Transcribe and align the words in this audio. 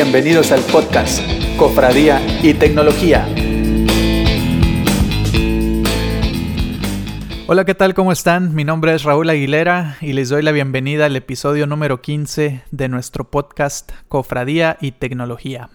Bienvenidos 0.00 0.52
al 0.52 0.60
podcast 0.60 1.20
Cofradía 1.56 2.24
y 2.40 2.54
Tecnología. 2.54 3.26
Hola, 7.48 7.64
¿qué 7.64 7.74
tal? 7.74 7.94
¿Cómo 7.94 8.12
están? 8.12 8.54
Mi 8.54 8.62
nombre 8.62 8.94
es 8.94 9.02
Raúl 9.02 9.28
Aguilera 9.28 9.96
y 10.00 10.12
les 10.12 10.28
doy 10.28 10.42
la 10.42 10.52
bienvenida 10.52 11.06
al 11.06 11.16
episodio 11.16 11.66
número 11.66 12.00
15 12.00 12.62
de 12.70 12.88
nuestro 12.88 13.28
podcast 13.28 13.90
Cofradía 14.06 14.78
y 14.80 14.92
Tecnología. 14.92 15.70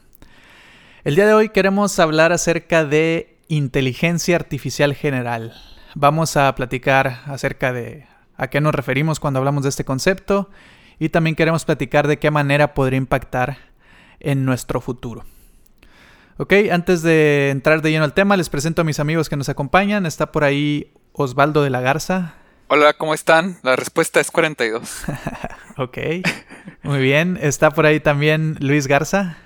El 1.03 1.15
día 1.15 1.27
de 1.27 1.33
hoy 1.33 1.49
queremos 1.49 1.99
hablar 1.99 2.31
acerca 2.31 2.85
de 2.85 3.35
inteligencia 3.49 4.37
artificial 4.37 4.93
general. 4.95 5.53
Vamos 5.95 6.37
a 6.37 6.55
platicar 6.55 7.23
acerca 7.25 7.73
de 7.73 8.05
a 8.37 8.47
qué 8.47 8.61
nos 8.61 8.73
referimos 8.73 9.19
cuando 9.19 9.39
hablamos 9.39 9.63
de 9.63 9.69
este 9.69 9.83
concepto 9.83 10.49
y 10.97 11.09
también 11.09 11.35
queremos 11.35 11.65
platicar 11.65 12.07
de 12.07 12.19
qué 12.19 12.31
manera 12.31 12.73
podría 12.73 12.99
impactar 12.99 13.72
en 14.23 14.45
nuestro 14.45 14.81
futuro. 14.81 15.23
Ok, 16.37 16.53
antes 16.71 17.03
de 17.03 17.51
entrar 17.51 17.83
de 17.83 17.91
lleno 17.91 18.05
al 18.05 18.13
tema, 18.13 18.35
les 18.35 18.49
presento 18.49 18.81
a 18.81 18.85
mis 18.85 18.99
amigos 18.99 19.29
que 19.29 19.35
nos 19.35 19.49
acompañan. 19.49 20.07
Está 20.07 20.31
por 20.31 20.43
ahí 20.43 20.91
Osvaldo 21.11 21.61
de 21.61 21.69
la 21.69 21.81
Garza. 21.81 22.33
Hola, 22.69 22.93
¿cómo 22.93 23.13
están? 23.13 23.57
La 23.61 23.75
respuesta 23.75 24.19
es 24.19 24.31
42. 24.31 25.03
ok, 25.77 25.97
muy 26.81 26.99
bien. 26.99 27.37
Está 27.39 27.69
por 27.69 27.85
ahí 27.85 27.99
también 27.99 28.57
Luis 28.59 28.87
Garza. 28.87 29.37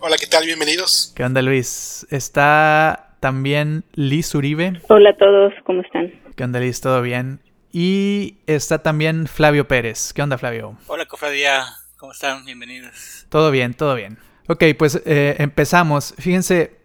Hola, 0.00 0.16
¿qué 0.18 0.26
tal? 0.26 0.44
Bienvenidos. 0.44 1.12
¿Qué 1.16 1.24
onda, 1.24 1.40
Luis? 1.40 2.06
Está 2.10 3.16
también 3.20 3.84
Liz 3.94 4.34
Uribe. 4.34 4.80
Hola 4.88 5.10
a 5.10 5.16
todos, 5.16 5.54
¿cómo 5.64 5.80
están? 5.80 6.12
¿Qué 6.36 6.44
onda, 6.44 6.60
Liz? 6.60 6.80
¿Todo 6.82 7.00
bien? 7.00 7.40
Y 7.72 8.38
está 8.46 8.82
también 8.82 9.26
Flavio 9.26 9.68
Pérez. 9.68 10.12
¿Qué 10.12 10.22
onda, 10.22 10.36
Flavio? 10.36 10.76
Hola, 10.86 11.06
cofradía. 11.06 11.64
¿Cómo 12.00 12.12
están? 12.12 12.46
Bienvenidos. 12.46 13.26
Todo 13.28 13.50
bien, 13.50 13.74
todo 13.74 13.94
bien. 13.94 14.16
Ok, 14.48 14.64
pues 14.78 15.02
eh, 15.04 15.36
empezamos. 15.38 16.14
Fíjense, 16.16 16.78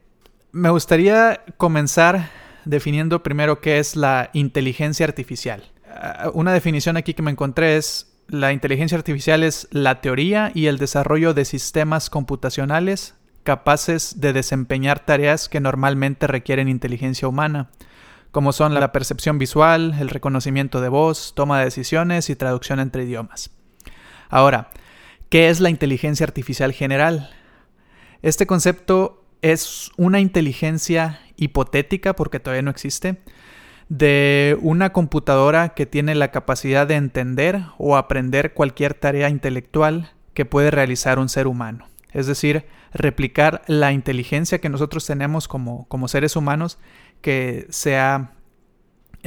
me 0.52 0.70
gustaría 0.70 1.42
comenzar 1.56 2.32
definiendo 2.66 3.24
primero 3.24 3.62
qué 3.62 3.80
es 3.80 3.96
la 3.96 4.30
inteligencia 4.34 5.06
artificial. 5.06 5.72
Ah, 5.90 6.32
una 6.34 6.52
definición 6.52 6.98
aquí 6.98 7.14
que 7.14 7.22
me 7.22 7.32
encontré 7.32 7.78
es 7.78 8.14
la 8.28 8.52
inteligencia 8.52 8.98
artificial 8.98 9.44
es 9.44 9.70
la 9.72 10.02
teoría 10.02 10.52
y 10.54 10.66
el 10.66 10.78
desarrollo 10.78 11.34
de 11.34 11.46
sistemas 11.46 12.10
computacionales 12.10 13.16
capaces 13.44 14.20
de 14.20 14.34
desempeñar 14.34 15.00
tareas 15.06 15.48
que 15.48 15.62
normalmente 15.62 16.28
requieren 16.28 16.68
inteligencia 16.68 17.30
humana 17.30 17.70
como 18.32 18.52
son 18.52 18.74
la 18.74 18.92
percepción 18.92 19.38
visual, 19.38 19.96
el 19.98 20.10
reconocimiento 20.10 20.82
de 20.82 20.90
voz, 20.90 21.32
toma 21.36 21.60
de 21.60 21.66
decisiones 21.66 22.30
y 22.30 22.36
traducción 22.36 22.82
entre 22.82 23.06
idiomas. 23.06 23.52
Ahora, 24.28 24.72
¿qué 25.30 25.50
es 25.50 25.60
la 25.60 25.70
inteligencia 25.70 26.26
artificial 26.26 26.72
general? 26.74 27.30
Este 28.22 28.48
concepto 28.48 29.24
es 29.42 29.92
una 29.98 30.20
inteligencia 30.20 31.20
hipotética, 31.38 32.16
porque 32.16 32.40
todavía 32.40 32.64
no 32.64 32.72
existe, 32.72 33.18
de 33.90 34.58
una 34.62 34.92
computadora 34.92 35.70
que 35.70 35.86
tiene 35.86 36.16
la 36.16 36.32
capacidad 36.32 36.88
de 36.88 36.96
entender 36.96 37.62
o 37.78 37.98
aprender 37.98 38.54
cualquier 38.54 38.94
tarea 38.94 39.30
intelectual 39.30 40.12
que 40.34 40.46
puede 40.46 40.72
realizar 40.72 41.20
un 41.20 41.30
ser 41.30 41.48
humano. 41.48 41.88
Es 42.12 42.28
decir, 42.28 42.66
replicar 42.94 43.62
la 43.68 43.92
inteligencia 43.92 44.60
que 44.60 44.70
nosotros 44.70 45.06
tenemos 45.06 45.48
como, 45.48 45.86
como 45.88 46.08
seres 46.08 46.36
humanos 46.36 46.80
que 47.22 47.68
sea 47.70 48.32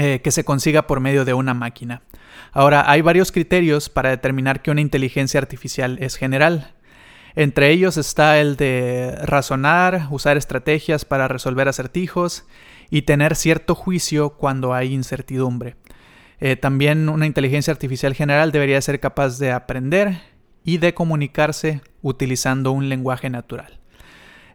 eh, 0.00 0.20
que 0.22 0.30
se 0.30 0.44
consiga 0.44 0.86
por 0.86 1.00
medio 1.00 1.24
de 1.24 1.34
una 1.34 1.54
máquina. 1.54 2.02
Ahora, 2.52 2.88
hay 2.88 3.02
varios 3.02 3.32
criterios 3.32 3.88
para 3.88 4.10
determinar 4.10 4.62
que 4.62 4.70
una 4.70 4.80
inteligencia 4.80 5.40
artificial 5.40 5.98
es 6.00 6.14
general. 6.14 6.72
Entre 7.34 7.72
ellos 7.72 7.96
está 7.96 8.38
el 8.38 8.54
de 8.54 9.18
razonar, 9.22 10.06
usar 10.10 10.36
estrategias 10.36 11.04
para 11.04 11.26
resolver 11.26 11.66
acertijos 11.66 12.44
y 12.90 13.02
tener 13.02 13.34
cierto 13.34 13.74
juicio 13.74 14.30
cuando 14.30 14.72
hay 14.72 14.94
incertidumbre. 14.94 15.74
Eh, 16.38 16.54
también 16.54 17.08
una 17.08 17.26
inteligencia 17.26 17.72
artificial 17.72 18.14
general 18.14 18.52
debería 18.52 18.80
ser 18.80 19.00
capaz 19.00 19.40
de 19.40 19.50
aprender 19.50 20.20
y 20.62 20.78
de 20.78 20.94
comunicarse 20.94 21.80
utilizando 22.02 22.70
un 22.70 22.88
lenguaje 22.88 23.30
natural. 23.30 23.80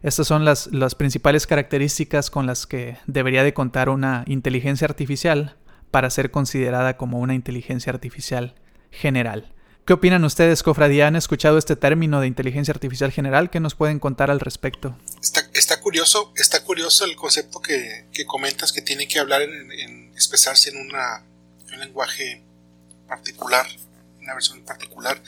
Estas 0.04 0.26
son 0.26 0.44
las, 0.44 0.68
principales 0.96 1.46
características 1.46 2.28
con 2.28 2.46
las 2.46 2.66
que 2.66 2.98
debería 3.06 3.42
de 3.42 3.54
contar 3.54 3.88
una 3.88 4.22
inteligencia 4.26 4.84
artificial 4.86 5.56
para 5.90 6.10
ser 6.10 6.30
considerada 6.30 6.98
como 6.98 7.20
una 7.20 7.34
inteligencia 7.34 7.90
artificial 7.90 8.54
general. 8.90 9.54
¿Qué 9.86 9.94
opinan 9.94 10.22
ustedes, 10.24 10.62
cofradía? 10.62 11.06
¿Han 11.06 11.16
escuchado 11.16 11.56
este 11.56 11.74
término 11.74 12.20
de 12.20 12.26
inteligencia 12.26 12.72
artificial 12.72 13.12
general? 13.12 13.48
¿Qué 13.48 13.60
nos 13.60 13.74
pueden 13.74 13.98
contar 13.98 14.30
al 14.30 14.40
respecto? 14.40 14.94
Está, 15.54 15.80
curioso, 15.80 16.34
está 16.36 16.62
curioso 16.64 17.06
el 17.06 17.16
concepto 17.16 17.62
que, 17.62 18.04
comentas 18.26 18.72
que 18.72 18.82
tiene 18.82 19.08
que 19.08 19.18
hablar 19.18 19.40
en, 19.40 20.12
expresarse 20.12 20.68
en, 20.68 20.76
un 20.80 21.80
lenguaje 21.80 22.44
particular, 23.08 23.66
una 24.24 24.34
versión 24.34 24.64
particular. 24.64 25.22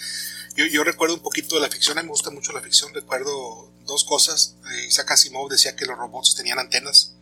Yo, 0.57 0.67
yo, 0.67 0.83
recuerdo 0.85 1.15
un 1.15 1.21
poquito 1.21 1.55
de 1.55 1.61
la 1.61 1.69
ficción, 1.69 1.99
a 1.99 2.03
mí 2.03 2.07
me 2.07 2.13
gusta 2.13 2.31
mucho 2.31 2.53
la 2.53 2.61
ficción, 2.61 2.93
recuerdo 2.93 3.71
dos 3.85 4.05
cosas. 4.05 4.57
Eh, 4.73 4.87
Isaac 4.87 5.13
Asimov 5.13 5.49
decía 5.49 5.77
que 5.77 5.87
los 5.87 5.97
robots 5.97 6.35
tenían 6.35 6.59
antenas, 6.59 7.13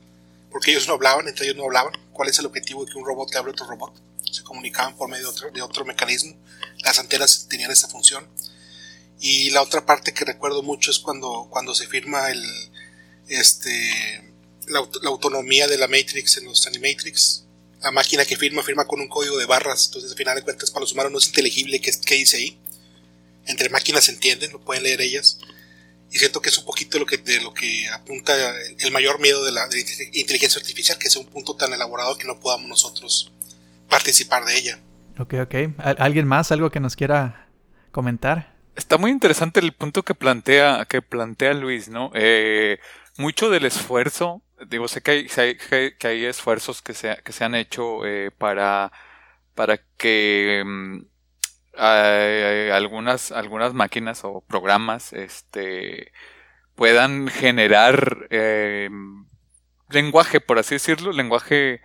porque 0.50 0.70
ellos 0.70 0.88
no 0.88 0.94
hablaban, 0.94 1.28
entre 1.28 1.46
ellos 1.46 1.56
no 1.56 1.64
hablaban. 1.64 1.92
¿Cuál 2.12 2.28
es 2.28 2.38
el 2.38 2.46
objetivo 2.46 2.84
de 2.84 2.92
que 2.92 2.98
un 2.98 3.04
robot 3.04 3.32
le 3.32 3.38
hable 3.38 3.52
otro 3.52 3.66
robot? 3.66 3.92
Se 4.30 4.42
comunicaban 4.42 4.96
por 4.96 5.08
medio 5.08 5.24
de 5.24 5.30
otro, 5.30 5.50
de 5.50 5.62
otro 5.62 5.84
mecanismo. 5.84 6.36
Las 6.82 6.98
antenas 6.98 7.46
tenían 7.48 7.70
esa 7.70 7.88
función. 7.88 8.26
Y 9.20 9.50
la 9.50 9.62
otra 9.62 9.86
parte 9.86 10.12
que 10.12 10.24
recuerdo 10.24 10.62
mucho 10.62 10.90
es 10.90 10.98
cuando, 10.98 11.48
cuando 11.50 11.74
se 11.74 11.86
firma 11.86 12.30
el, 12.30 12.44
este, 13.28 14.34
la, 14.68 14.80
autonomía 15.08 15.66
de 15.66 15.78
la 15.78 15.88
Matrix 15.88 16.36
en 16.38 16.44
los 16.44 16.66
Animatrix. 16.66 17.43
La 17.84 17.92
máquina 17.92 18.24
que 18.24 18.36
firma, 18.36 18.62
firma 18.62 18.86
con 18.86 19.00
un 19.00 19.08
código 19.08 19.38
de 19.38 19.46
barras. 19.46 19.86
Entonces, 19.86 20.10
al 20.10 20.16
final 20.16 20.34
de 20.34 20.42
cuentas, 20.42 20.70
para 20.72 20.80
los 20.80 20.92
humanos 20.92 21.12
no 21.12 21.18
es 21.18 21.28
inteligible 21.28 21.80
qué, 21.80 21.92
qué 22.04 22.16
dice 22.16 22.38
ahí. 22.38 22.58
Entre 23.46 23.68
máquinas 23.68 24.04
se 24.04 24.12
entienden, 24.12 24.50
lo 24.50 24.60
pueden 24.60 24.82
leer 24.82 25.00
ellas 25.00 25.38
y 26.14 26.18
siento 26.18 26.40
que 26.40 26.48
es 26.48 26.58
un 26.58 26.64
poquito 26.64 27.00
lo 27.00 27.06
que, 27.06 27.18
de 27.18 27.42
lo 27.42 27.52
que 27.52 27.88
apunta 27.88 28.32
el 28.78 28.92
mayor 28.92 29.20
miedo 29.20 29.44
de 29.44 29.50
la, 29.50 29.68
inteligencia 30.12 30.60
artificial, 30.60 30.96
que 30.96 31.10
sea 31.10 31.20
un 31.20 31.26
punto 31.26 31.56
tan 31.56 31.72
elaborado 31.72 32.16
que 32.16 32.24
no 32.24 32.38
podamos 32.38 32.68
nosotros 32.68 33.32
participar 33.88 34.44
de 34.44 34.56
ella. 34.56 34.78
Ok, 35.18 35.34
ok. 35.42 35.54
¿Alguien 35.98 36.28
más? 36.28 36.52
¿Algo 36.52 36.70
que 36.70 36.78
nos 36.78 36.94
quiera 36.94 37.48
comentar? 37.90 38.54
Está 38.76 38.96
muy 38.96 39.10
interesante 39.10 39.58
el 39.58 39.72
punto 39.72 40.04
que 40.04 40.14
plantea, 40.14 40.86
que 40.88 41.02
plantea 41.02 41.52
Luis, 41.52 41.88
¿no? 41.88 42.12
Eh, 42.14 42.78
mucho 43.16 43.50
del 43.50 43.66
esfuerzo, 43.66 44.40
digo, 44.68 44.88
sé 44.88 45.02
que 45.02 45.10
hay, 45.10 45.56
que 45.98 46.06
hay 46.06 46.24
esfuerzos 46.24 46.82
que 46.82 46.94
se, 46.94 47.16
que 47.24 47.32
se 47.32 47.44
han 47.44 47.54
hecho 47.54 48.06
eh, 48.06 48.30
para, 48.30 48.92
para 49.54 49.78
que 49.96 50.62
mm, 50.64 51.00
algunas, 51.76 53.32
algunas 53.32 53.74
máquinas 53.74 54.24
o 54.24 54.40
programas 54.42 55.12
este, 55.12 56.12
puedan 56.74 57.28
generar 57.28 58.28
eh, 58.30 58.90
lenguaje, 59.90 60.40
por 60.40 60.58
así 60.58 60.76
decirlo, 60.76 61.12
lenguaje 61.12 61.80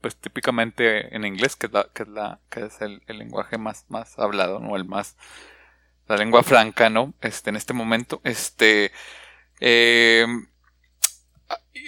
pues 0.00 0.16
típicamente 0.16 1.14
en 1.14 1.24
inglés, 1.24 1.56
que 1.56 1.66
es, 1.66 1.72
la, 1.72 1.88
que 1.92 2.02
es, 2.04 2.08
la, 2.08 2.40
que 2.50 2.66
es 2.66 2.80
el, 2.80 3.02
lenguaje 3.08 3.58
más, 3.58 3.84
más 3.88 4.18
hablado, 4.18 4.60
¿no? 4.60 4.76
El 4.76 4.84
más, 4.84 5.16
la 6.08 6.16
lengua 6.16 6.42
franca, 6.42 6.90
¿no? 6.90 7.14
Este, 7.20 7.50
en 7.50 7.56
este 7.56 7.74
momento, 7.74 8.20
este, 8.24 8.92
eh, 9.60 10.26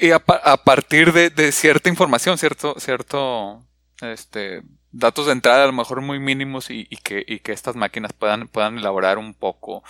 y 0.00 0.12
a, 0.12 0.18
partir 0.18 1.12
de, 1.12 1.52
cierta 1.52 1.88
información, 1.88 2.38
cierto, 2.38 2.74
cierto, 2.78 3.66
este, 4.00 4.62
datos 4.92 5.26
de 5.26 5.32
entrada 5.32 5.64
a 5.64 5.66
lo 5.66 5.72
mejor 5.72 6.00
muy 6.00 6.18
mínimos 6.18 6.70
y, 6.70 6.86
que, 7.02 7.40
estas 7.46 7.76
máquinas 7.76 8.12
puedan, 8.12 8.48
puedan 8.48 8.78
elaborar 8.78 9.18
un 9.18 9.34
poco 9.34 9.82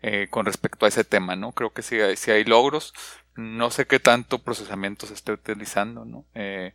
eh, 0.00 0.28
con 0.30 0.46
respecto 0.46 0.86
a 0.86 0.88
ese 0.88 1.04
tema, 1.04 1.36
¿no? 1.36 1.52
Creo 1.52 1.72
que 1.72 1.82
hay, 2.02 2.16
si 2.16 2.30
hay 2.30 2.44
logros, 2.44 2.94
no 3.36 3.70
sé 3.70 3.86
qué 3.86 4.00
tanto 4.00 4.42
procesamiento 4.42 5.06
se 5.06 5.14
esté 5.14 5.32
utilizando, 5.32 6.04
¿no? 6.04 6.24
Eh, 6.34 6.74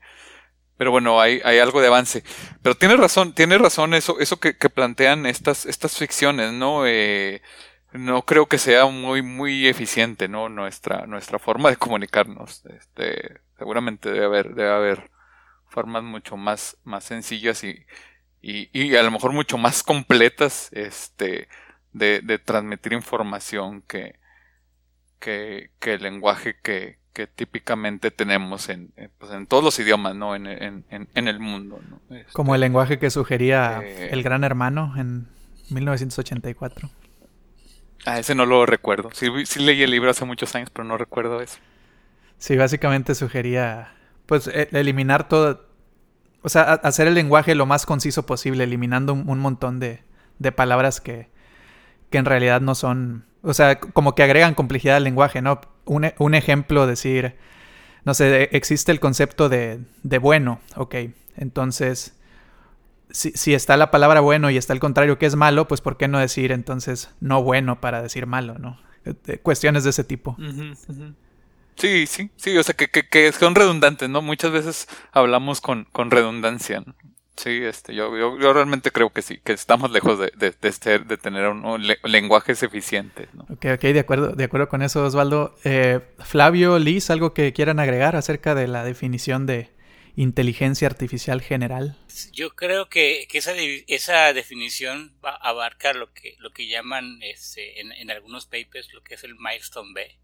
pero 0.77 0.91
bueno, 0.91 1.21
hay, 1.21 1.41
hay 1.43 1.59
algo 1.59 1.81
de 1.81 1.87
avance. 1.87 2.23
Pero 2.61 2.75
tiene 2.75 2.95
razón, 2.97 3.33
tiene 3.33 3.57
razón 3.57 3.93
eso, 3.93 4.19
eso 4.19 4.39
que, 4.39 4.53
plantean 4.53 5.25
estas, 5.25 5.65
estas 5.65 5.97
ficciones, 5.97 6.51
¿no? 6.51 6.85
Eh, 6.87 7.41
no 7.93 8.23
creo 8.23 8.47
que 8.47 8.57
sea 8.57 8.85
muy, 8.87 9.21
muy 9.21 9.67
eficiente, 9.67 10.27
¿no? 10.27 10.49
Nuestra, 10.49 11.05
nuestra 11.05 11.39
forma 11.39 11.69
de 11.69 11.77
comunicarnos. 11.77 12.65
Este, 12.65 13.39
seguramente 13.57 14.11
debe 14.11 14.25
haber, 14.25 14.55
debe 14.55 14.71
haber 14.71 15.11
formas 15.69 16.03
mucho 16.03 16.37
más, 16.37 16.77
más 16.83 17.03
sencillas 17.03 17.63
y, 17.63 17.85
y, 18.41 18.95
a 18.95 19.03
lo 19.03 19.11
mejor 19.11 19.31
mucho 19.33 19.57
más 19.57 19.83
completas 19.83 20.69
este, 20.73 21.47
de, 21.93 22.21
de 22.21 22.39
transmitir 22.39 22.93
información 22.93 23.81
que, 23.83 24.19
que, 25.19 25.71
que 25.79 25.93
el 25.93 26.03
lenguaje 26.03 26.59
que, 26.61 26.99
que 27.13 27.27
típicamente 27.27 28.12
tenemos 28.12 28.69
en, 28.69 28.92
pues 29.19 29.31
en 29.31 29.45
todos 29.45 29.63
los 29.63 29.77
idiomas, 29.80 30.15
¿no? 30.15 30.36
En, 30.36 30.48
en, 30.48 30.86
en 30.89 31.27
el 31.27 31.39
mundo, 31.39 31.80
¿no? 31.89 32.01
Como 32.33 32.56
el 32.56 32.62
lenguaje 32.62 33.00
que 33.00 33.10
sugería 33.10 33.81
eh, 33.83 34.10
el 34.12 34.24
gran 34.24 34.44
hermano 34.44 34.94
en 34.98 35.27
1984. 35.69 36.89
Ah, 38.06 38.19
ese 38.19 38.36
no 38.36 38.45
lo 38.45 38.65
recuerdo. 38.65 39.10
Sí, 39.13 39.27
sí 39.45 39.62
leí 39.62 39.81
el 39.83 39.92
libro 39.92 40.10
hace 40.10 40.25
muchos 40.25 40.54
años, 40.56 40.69
pero 40.71 40.83
no 40.83 40.98
recuerdo 40.98 41.42
eso. 41.42 41.57
Sí, 42.38 42.57
básicamente 42.57 43.16
sugería, 43.16 43.94
pues, 44.25 44.48
e, 44.48 44.68
eliminar 44.74 45.30
todo, 45.30 45.66
o 46.42 46.50
sea, 46.50 46.74
hacer 46.74 47.07
el 47.07 47.13
lenguaje 47.13 47.56
lo 47.56 47.66
más 47.66 47.86
conciso 47.86 48.25
posible, 48.25 48.66
eliminando 48.66 49.13
un, 49.13 49.39
montón 49.39 49.80
de, 49.80 50.04
de 50.39 50.51
palabras 50.51 51.00
que, 51.00 51.30
que, 52.09 52.18
en 52.18 52.25
realidad 52.25 52.59
no 52.59 52.75
son, 52.75 53.25
o 53.44 53.54
sea, 53.54 53.80
como 53.80 54.13
que 54.13 54.24
agregan 54.24 54.56
complejidad 54.56 54.98
al 54.98 55.06
lenguaje, 55.06 55.42
¿no? 55.42 55.62
Un, 55.85 56.12
un 56.18 56.33
ejemplo, 56.33 56.88
decir, 56.88 57.35
no 58.06 58.13
sé, 58.13 58.50
existe 58.51 58.91
el 58.91 59.00
concepto 59.00 59.50
de, 59.50 59.80
de 60.03 60.18
bueno, 60.18 60.59
ok, 60.75 60.95
entonces 61.35 62.15
si, 63.13 63.53
está 63.53 63.77
la 63.77 63.91
palabra 63.91 64.19
bueno 64.21 64.50
y 64.50 64.57
está 64.57 64.74
el 64.74 64.80
contrario 64.80 65.19
que 65.19 65.25
es 65.25 65.35
malo, 65.35 65.68
pues 65.68 65.81
¿por 65.81 65.97
qué 65.97 66.07
no 66.07 66.19
decir 66.19 66.51
entonces 66.51 67.12
no 67.19 67.44
bueno 67.44 67.80
para 67.80 68.01
decir 68.01 68.25
malo, 68.25 68.57
no? 68.57 68.80
Cuestiones 69.44 69.83
de 69.83 69.91
ese 69.91 70.03
tipo. 70.03 70.35
Sí, 71.75 72.07
sí, 72.07 72.30
sí, 72.35 72.57
o 72.57 72.63
sea 72.63 72.75
que, 72.75 72.88
que, 72.88 73.31
son 73.31 73.56
redundantes, 73.56 74.09
¿no? 74.09 74.21
Muchas 74.21 74.51
veces 74.51 74.88
hablamos 75.12 75.62
con, 75.62 75.85
con 75.91 76.12
redundancia. 76.12 76.83
Sí, 77.35 77.63
este, 77.63 77.95
yo, 77.95 78.15
yo, 78.15 78.53
realmente 78.53 78.91
creo 78.91 79.09
que 79.09 79.24
sí, 79.24 79.39
que 79.44 79.53
estamos 79.53 79.91
lejos 79.91 80.19
de, 80.19 80.31
de, 80.35 81.00
de, 81.00 81.18
tener 81.18 81.47
un, 81.47 81.88
lenguajes 82.03 82.62
eficientes. 82.62 83.27
¿no? 83.33 83.44
Ok, 83.50 83.65
ok, 83.74 83.81
de 83.81 84.00
acuerdo, 84.00 84.30
de 84.33 84.44
acuerdo 84.44 84.69
con 84.69 84.83
eso, 84.83 85.03
Osvaldo. 85.03 85.56
Eh, 85.63 86.00
Flavio, 86.19 86.77
Liz, 86.77 87.09
¿algo 87.09 87.33
que 87.33 87.51
quieran 87.51 87.80
agregar 87.80 88.15
acerca 88.15 88.53
de 88.53 88.68
la 88.68 88.83
definición 88.83 89.47
de, 89.47 89.74
inteligencia 90.15 90.88
artificial 90.88 91.41
general? 91.41 91.97
Yo 92.31 92.56
creo 92.56 92.89
que, 92.89 93.27
esa, 93.31 93.53
esa 93.56 94.33
definición 94.33 95.18
va 95.24 95.31
a 95.31 95.50
abarcar 95.50 95.95
lo 95.95 96.13
que, 96.13 96.35
lo 96.39 96.51
que 96.51 96.68
llaman 96.68 97.19
este, 97.21 97.81
en, 97.81 98.12
algunos 98.12 98.45
papers 98.45 98.94
lo 98.94 99.01
que 99.01 99.15
es 99.15 99.24
el 99.24 99.35
milestone 99.35 99.94
B. 99.94 100.19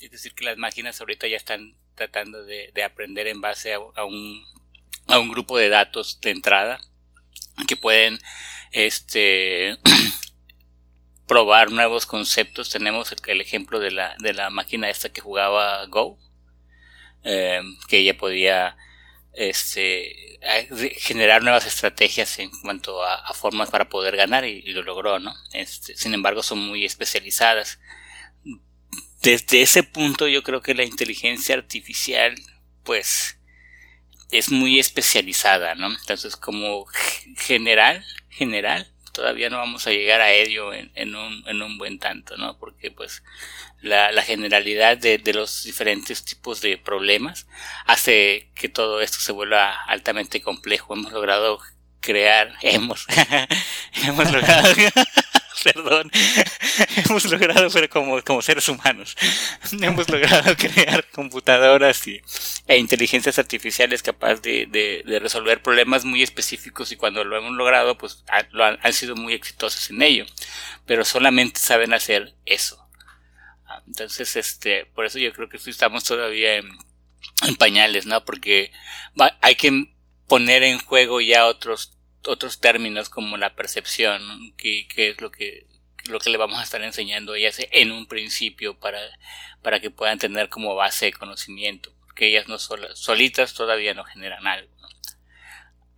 Es 0.00 0.10
decir, 0.10 0.34
que 0.34 0.44
las 0.44 0.56
máquinas 0.56 1.00
ahorita 1.00 1.26
ya 1.26 1.36
están 1.36 1.76
tratando 1.94 2.44
de, 2.44 2.72
aprender 2.82 3.26
en 3.26 3.40
base 3.40 3.74
a, 3.74 4.04
un, 4.04 4.44
a 5.06 5.18
un 5.18 5.28
grupo 5.28 5.58
de 5.58 5.68
datos 5.68 6.20
de 6.20 6.30
entrada 6.30 6.80
que 7.66 7.76
pueden 7.76 8.18
este, 8.72 9.78
probar 11.26 11.70
nuevos 11.70 12.06
conceptos. 12.06 12.70
Tenemos 12.70 13.14
el, 13.26 13.40
ejemplo 13.40 13.80
de 13.80 13.90
la, 13.90 14.16
de 14.18 14.32
la 14.32 14.50
máquina 14.50 14.88
esta 14.88 15.10
que 15.10 15.20
jugaba 15.20 15.84
Go, 15.86 16.18
eh, 17.24 17.60
que 17.88 17.98
ella 17.98 18.16
podía 18.16 18.76
este, 19.32 20.38
generar 20.98 21.42
nuevas 21.42 21.66
estrategias 21.66 22.38
en 22.38 22.50
cuanto 22.62 23.04
a, 23.04 23.32
formas 23.34 23.70
para 23.70 23.88
poder 23.88 24.16
ganar 24.16 24.44
y, 24.44 24.62
lo 24.72 24.82
logró, 24.82 25.18
¿no? 25.18 25.34
Este, 25.52 25.96
sin 25.96 26.14
embargo, 26.14 26.42
son 26.42 26.58
muy 26.58 26.84
especializadas. 26.84 27.78
Desde 29.22 29.62
ese 29.62 29.82
punto 29.82 30.28
yo 30.28 30.42
creo 30.42 30.62
que 30.62 30.74
la 30.74 30.84
inteligencia 30.84 31.54
artificial, 31.54 32.34
pues, 32.84 33.38
es 34.30 34.50
muy 34.50 34.78
especializada, 34.78 35.74
¿no? 35.74 35.88
Entonces, 35.88 36.36
como 36.36 36.86
general, 37.36 38.04
general, 38.30 38.86
todavía 39.12 39.50
no 39.50 39.58
vamos 39.58 39.86
a 39.86 39.90
llegar 39.90 40.20
a 40.20 40.32
ello 40.32 40.72
en, 40.72 40.90
en, 40.94 41.14
un, 41.14 41.44
en 41.46 41.62
un 41.62 41.78
buen 41.78 41.98
tanto, 41.98 42.36
¿no? 42.36 42.58
Porque 42.58 42.90
pues 42.90 43.22
la, 43.80 44.12
la 44.12 44.22
generalidad 44.22 44.98
de, 44.98 45.18
de, 45.18 45.34
los 45.34 45.64
diferentes 45.64 46.24
tipos 46.24 46.60
de 46.60 46.78
problemas 46.78 47.46
hace 47.86 48.50
que 48.54 48.68
todo 48.68 49.00
esto 49.00 49.18
se 49.20 49.32
vuelva 49.32 49.82
altamente 49.84 50.40
complejo. 50.40 50.94
Hemos 50.94 51.12
logrado 51.12 51.60
crear, 52.00 52.54
hemos, 52.62 53.06
hemos 54.04 54.32
logrado 54.32 54.74
perdón, 55.62 56.10
hemos 56.96 57.24
logrado, 57.30 57.68
pero 57.70 57.88
como, 57.88 58.22
como 58.22 58.42
seres 58.42 58.68
humanos, 58.68 59.16
hemos 59.72 60.08
logrado 60.08 60.56
crear 60.56 61.06
computadoras 61.10 62.06
y, 62.06 62.20
e 62.66 62.78
inteligencias 62.78 63.38
artificiales 63.38 64.02
capaces 64.02 64.42
de, 64.42 65.02
de, 65.04 65.18
resolver 65.18 65.62
problemas 65.62 66.04
muy 66.04 66.22
específicos 66.22 66.92
y 66.92 66.96
cuando 66.96 67.24
lo 67.24 67.36
hemos 67.36 67.52
logrado, 67.52 67.96
pues 67.98 68.24
lo 68.52 68.64
han, 68.64 68.92
sido 68.92 69.16
muy 69.16 69.34
exitosos 69.34 69.90
en 69.90 70.02
ello, 70.02 70.26
pero 70.86 71.04
solamente 71.04 71.60
saben 71.60 71.94
hacer 71.94 72.34
eso. 72.44 72.86
Ah, 73.66 73.82
entonces, 73.86 74.36
este, 74.36 74.86
por 74.86 75.04
eso 75.04 75.18
yo 75.18 75.32
creo 75.32 75.48
que 75.48 75.58
estamos 75.58 76.04
todavía 76.04 76.56
en, 76.56 76.68
en 77.46 77.56
pañales, 77.56 78.06
¿no? 78.06 78.24
Porque 78.24 78.72
hay 79.40 79.54
que 79.54 79.92
poner 80.30 80.62
en 80.62 80.78
juego 80.78 81.20
ya 81.20 81.46
otros 81.46 82.00
otros 82.28 82.60
términos 82.60 83.10
como 83.10 83.36
la 83.36 83.50
percepción, 83.50 84.20
que, 84.56 84.86
es 84.96 85.20
lo 85.20 85.30
que, 85.30 85.64
lo 86.10 86.18
que 86.18 86.30
le 86.30 86.38
vamos 86.38 86.60
a 86.60 86.62
estar 86.62 86.82
enseñando 86.82 87.32
a 87.32 87.38
ellas 87.38 87.66
en 87.72 87.90
un 87.90 88.06
principio 88.06 88.78
para, 88.78 89.00
para 89.62 89.80
que 89.80 89.90
puedan 89.90 90.18
tener 90.18 90.48
como 90.48 90.74
base 90.74 91.06
de 91.06 91.12
conocimiento, 91.12 91.90
porque 92.04 92.28
ellas 92.28 92.48
no 92.48 92.58
solas, 92.58 92.98
solitas 92.98 93.54
todavía 93.54 93.94
no 93.94 94.04
generan 94.04 94.46
algo, 94.46 94.70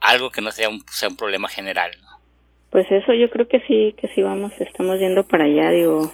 algo 0.01 0.31
que 0.31 0.41
no 0.41 0.51
sea 0.51 0.69
un, 0.69 0.81
sea 0.89 1.09
un 1.09 1.17
problema 1.17 1.49
general. 1.49 1.91
Pues 2.71 2.91
eso 2.91 3.13
yo 3.13 3.29
creo 3.29 3.49
que 3.49 3.61
sí, 3.67 3.95
que 4.01 4.09
sí 4.15 4.23
vamos, 4.23 4.53
estamos 4.61 4.99
yendo 4.99 5.27
para 5.27 5.45
allá, 5.45 5.71
digo, 5.73 6.11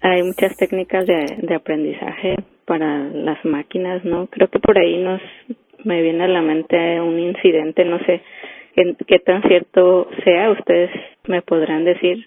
hay 0.00 0.22
muchas 0.22 0.56
técnicas 0.56 1.06
de, 1.06 1.38
de 1.42 1.54
aprendizaje 1.54 2.36
para 2.64 3.04
las 3.10 3.44
máquinas, 3.44 4.04
¿no? 4.04 4.28
Creo 4.28 4.48
que 4.48 4.58
por 4.58 4.78
ahí 4.78 4.98
nos 4.98 5.20
me 5.84 6.02
viene 6.02 6.24
a 6.24 6.28
la 6.28 6.42
mente 6.42 7.00
un 7.00 7.18
incidente, 7.18 7.84
no 7.84 7.98
sé, 8.00 8.20
qué, 9.06 9.18
tan 9.20 9.42
cierto 9.42 10.08
sea, 10.24 10.50
ustedes 10.50 10.90
me 11.26 11.42
podrán 11.42 11.84
decir, 11.84 12.26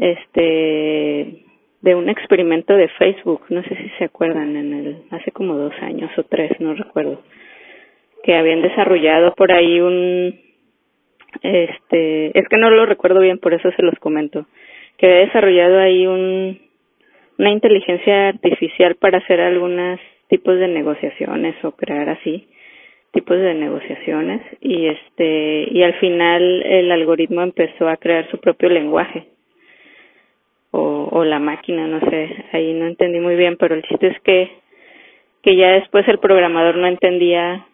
este, 0.00 1.44
de 1.80 1.94
un 1.94 2.08
experimento 2.08 2.74
de 2.74 2.88
Facebook, 2.88 3.42
no 3.48 3.62
sé 3.62 3.76
si 3.76 3.88
se 3.98 4.04
acuerdan, 4.04 4.56
en 4.56 4.72
el, 4.74 4.96
hace 5.10 5.32
como 5.32 5.54
dos 5.54 5.74
años 5.80 6.10
o 6.16 6.22
tres, 6.24 6.52
no 6.60 6.74
recuerdo, 6.74 7.22
que 8.22 8.36
habían 8.36 8.62
desarrollado 8.62 9.34
por 9.34 9.52
ahí 9.52 9.80
un, 9.80 10.38
este, 11.42 12.38
es 12.38 12.48
que 12.48 12.56
no 12.56 12.70
lo 12.70 12.86
recuerdo 12.86 13.20
bien, 13.20 13.38
por 13.38 13.54
eso 13.54 13.70
se 13.72 13.82
los 13.82 13.98
comento, 13.98 14.46
que 14.96 15.06
había 15.06 15.26
desarrollado 15.26 15.78
ahí 15.78 16.06
un, 16.06 16.60
una 17.38 17.50
inteligencia 17.50 18.28
artificial 18.28 18.96
para 18.96 19.18
hacer 19.18 19.40
algunos 19.40 20.00
tipos 20.28 20.58
de 20.58 20.68
negociaciones 20.68 21.56
o 21.64 21.72
crear 21.72 22.08
así 22.08 22.48
tipos 23.12 23.38
de 23.38 23.54
negociaciones. 23.54 24.42
Y 24.60 24.86
este 24.86 25.68
y 25.70 25.82
al 25.82 25.94
final 25.94 26.62
el 26.62 26.92
algoritmo 26.92 27.42
empezó 27.42 27.88
a 27.88 27.96
crear 27.96 28.30
su 28.30 28.38
propio 28.38 28.68
lenguaje 28.68 29.26
o, 30.70 31.08
o 31.10 31.24
la 31.24 31.38
máquina 31.38 31.86
no 31.86 32.00
sé 32.00 32.44
ahí 32.52 32.72
no 32.74 32.86
entendí 32.86 33.20
muy 33.20 33.36
bien 33.36 33.56
pero 33.56 33.74
el 33.74 33.82
chiste 33.82 34.08
es 34.08 34.20
que 34.20 34.50
que 35.42 35.56
ya 35.56 35.70
después 35.72 36.06
el 36.08 36.18
programador 36.18 36.76
no 36.76 36.86
entendía 36.86 37.66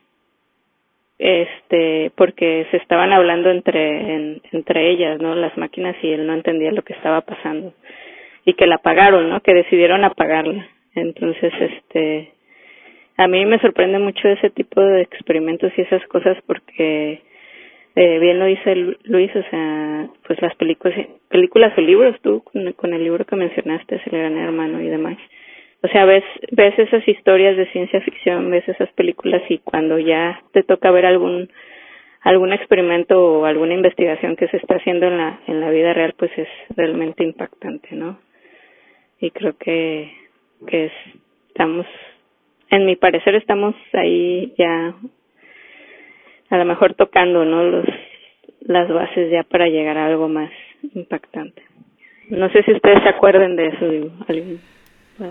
este 1.18 2.12
porque 2.16 2.66
se 2.70 2.76
estaban 2.78 3.12
hablando 3.12 3.50
entre 3.50 4.40
entre 4.52 4.90
ellas 4.90 5.20
no 5.20 5.34
las 5.34 5.56
máquinas 5.56 5.96
y 6.02 6.12
él 6.12 6.26
no 6.26 6.34
entendía 6.34 6.72
lo 6.72 6.82
que 6.82 6.92
estaba 6.92 7.22
pasando 7.22 7.72
y 8.44 8.54
que 8.54 8.66
la 8.66 8.76
apagaron 8.76 9.28
no 9.28 9.40
que 9.40 9.54
decidieron 9.54 10.04
apagarla. 10.04 10.68
Entonces 10.94 11.52
este 11.58 12.33
a 13.16 13.28
mí 13.28 13.44
me 13.44 13.60
sorprende 13.60 13.98
mucho 13.98 14.28
ese 14.28 14.50
tipo 14.50 14.80
de 14.80 15.02
experimentos 15.02 15.72
y 15.76 15.82
esas 15.82 16.04
cosas 16.08 16.36
porque 16.46 17.22
eh, 17.96 18.18
bien 18.18 18.40
lo 18.40 18.46
dice 18.46 18.74
Luis, 19.04 19.30
o 19.36 19.42
sea, 19.50 20.08
pues 20.26 20.42
las 20.42 20.54
películas, 20.56 21.06
películas 21.28 21.72
o 21.78 21.80
libros, 21.80 22.20
tú 22.22 22.42
con, 22.42 22.92
el 22.92 23.04
libro 23.04 23.24
que 23.24 23.36
mencionaste, 23.36 24.00
El 24.06 24.18
Gran 24.18 24.36
Hermano 24.36 24.80
y 24.80 24.88
demás. 24.88 25.16
O 25.82 25.88
sea, 25.88 26.04
ves, 26.06 26.24
ves 26.50 26.76
esas 26.78 27.06
historias 27.06 27.56
de 27.56 27.70
ciencia 27.70 28.00
ficción, 28.00 28.50
ves 28.50 28.68
esas 28.68 28.90
películas 28.94 29.42
y 29.48 29.58
cuando 29.58 29.98
ya 29.98 30.42
te 30.52 30.62
toca 30.62 30.90
ver 30.90 31.06
algún 31.06 31.50
algún 32.22 32.54
experimento 32.54 33.22
o 33.22 33.44
alguna 33.44 33.74
investigación 33.74 34.34
que 34.34 34.48
se 34.48 34.56
está 34.56 34.76
haciendo 34.76 35.06
en 35.06 35.18
la 35.18 35.40
en 35.46 35.60
la 35.60 35.70
vida 35.70 35.92
real, 35.92 36.14
pues 36.16 36.32
es 36.36 36.48
realmente 36.74 37.22
impactante, 37.22 37.94
¿no? 37.94 38.18
Y 39.20 39.30
creo 39.30 39.56
que 39.56 40.10
que 40.66 40.90
estamos 41.48 41.86
en 42.70 42.86
mi 42.86 42.96
parecer 42.96 43.34
estamos 43.34 43.74
ahí 43.92 44.54
ya 44.58 44.94
a 46.50 46.56
lo 46.56 46.64
mejor 46.64 46.94
tocando 46.94 47.44
no 47.44 47.64
los 47.64 47.86
las 48.60 48.88
bases 48.88 49.30
ya 49.30 49.42
para 49.42 49.66
llegar 49.66 49.98
a 49.98 50.06
algo 50.06 50.28
más 50.28 50.50
impactante. 50.94 51.62
No 52.30 52.48
sé 52.50 52.62
si 52.62 52.72
ustedes 52.72 53.02
se 53.02 53.08
acuerden 53.10 53.56
de 53.56 53.68
eso 53.68 53.88
digo 53.88 54.10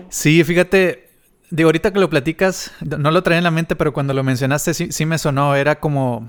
sí 0.08 0.44
fíjate 0.44 1.04
digo 1.50 1.68
ahorita 1.68 1.92
que 1.92 2.00
lo 2.00 2.08
platicas 2.08 2.76
no 2.98 3.10
lo 3.10 3.22
traía 3.22 3.38
en 3.38 3.44
la 3.44 3.50
mente 3.50 3.76
pero 3.76 3.92
cuando 3.92 4.14
lo 4.14 4.22
mencionaste 4.22 4.74
sí, 4.74 4.92
sí 4.92 5.06
me 5.06 5.18
sonó 5.18 5.56
era 5.56 5.76
como 5.76 6.28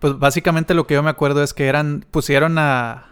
pues 0.00 0.18
básicamente 0.18 0.74
lo 0.74 0.86
que 0.86 0.94
yo 0.94 1.02
me 1.02 1.10
acuerdo 1.10 1.42
es 1.42 1.54
que 1.54 1.66
eran 1.66 2.04
pusieron 2.10 2.58
a 2.58 3.06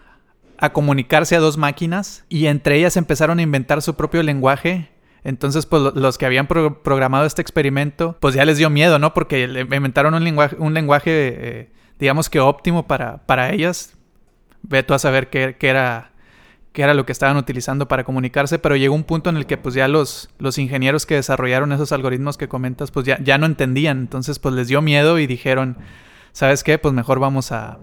a 0.59 0.73
comunicarse 0.73 1.37
a 1.37 1.41
dos 1.41 1.59
máquinas 1.59 2.25
y 2.29 2.47
entre 2.47 2.77
ellas 2.77 2.97
empezaron 2.97 3.39
a 3.39 3.43
inventar 3.43 3.83
su 3.83 3.97
propio 3.97 4.23
lenguaje 4.23 4.89
entonces, 5.27 5.67
pues 5.67 5.83
los 5.97 6.19
que 6.19 6.25
habían 6.25 6.47
programado 6.47 7.27
este 7.27 7.43
experimento, 7.43 8.17
pues 8.21 8.37
ya 8.37 8.45
les 8.45 8.59
dio 8.59 8.71
miedo, 8.71 9.01
¿no? 9.01 9.13
Porque 9.13 9.43
inventaron 9.43 10.15
un 10.15 10.23
lenguaje, 10.23 10.55
un 10.57 10.73
lenguaje 10.73 11.11
eh, 11.13 11.73
digamos 11.99 12.31
que 12.31 12.39
óptimo 12.39 12.87
para, 12.87 13.27
para 13.27 13.53
ellas, 13.53 13.97
ve 14.63 14.85
tú 14.85 14.95
a 14.95 15.01
saber 15.01 15.29
qué, 15.29 15.57
era 15.61 16.13
qué 16.73 16.83
era 16.83 16.95
lo 16.95 17.05
que 17.07 17.11
estaban 17.11 17.37
utilizando 17.39 17.89
para 17.89 18.05
comunicarse, 18.05 18.61
pero 18.61 18.77
llegó 18.77 18.95
un 18.95 19.03
punto 19.03 19.29
en 19.29 19.37
el 19.37 19.47
que 19.47 19.57
pues 19.57 19.75
ya 19.75 19.89
los, 19.89 20.29
los 20.39 20.59
ingenieros 20.59 21.07
que 21.07 21.17
desarrollaron 21.17 21.73
esos 21.73 21.91
algoritmos 21.91 22.39
que 22.39 22.47
comentas 22.47 22.93
pues 22.93 23.05
ya, 23.05 23.19
ya 23.21 23.37
no 23.37 23.47
entendían, 23.47 23.99
entonces 23.99 24.39
pues 24.39 24.55
les 24.55 24.69
dio 24.69 24.81
miedo 24.81 25.19
y 25.19 25.27
dijeron, 25.27 25.77
¿sabes 26.31 26.63
qué? 26.63 26.79
Pues 26.79 26.95
mejor 26.95 27.19
vamos 27.19 27.51
a, 27.51 27.81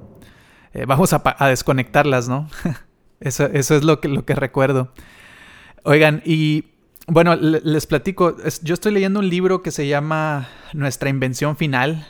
eh, 0.74 0.86
vamos 0.86 1.12
a, 1.12 1.22
a, 1.26 1.48
desconectarlas, 1.50 2.30
¿no? 2.30 2.48
eso, 3.20 3.48
eso 3.48 3.76
es 3.76 3.84
lo 3.84 4.00
que, 4.00 4.08
lo 4.08 4.24
que 4.24 4.34
recuerdo. 4.34 4.94
Oigan, 5.84 6.22
y 6.24 6.73
bueno, 7.07 7.36
les 7.36 7.86
platico, 7.86 8.38
yo 8.62 8.74
estoy 8.74 8.93
leyendo 8.93 9.19
un 9.19 9.29
libro 9.29 9.62
que 9.62 9.72
se 9.72 9.88
llama 9.88 10.50
Nuestra 10.74 11.10
invención 11.10 11.57
final, 11.57 12.07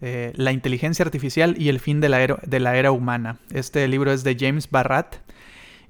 eh, 0.00 0.32
La 0.36 0.52
inteligencia 0.52 1.04
artificial 1.04 1.60
y 1.60 1.68
el 1.70 1.80
fin 1.80 2.00
de 2.00 2.08
la, 2.08 2.22
era, 2.22 2.38
de 2.46 2.60
la, 2.60 2.76
era, 2.76 2.92
humana. 2.92 3.38
Este 3.52 3.86
libro 3.88 4.12
es 4.12 4.22
de 4.22 4.36
James 4.38 4.70
Barrat 4.70 5.16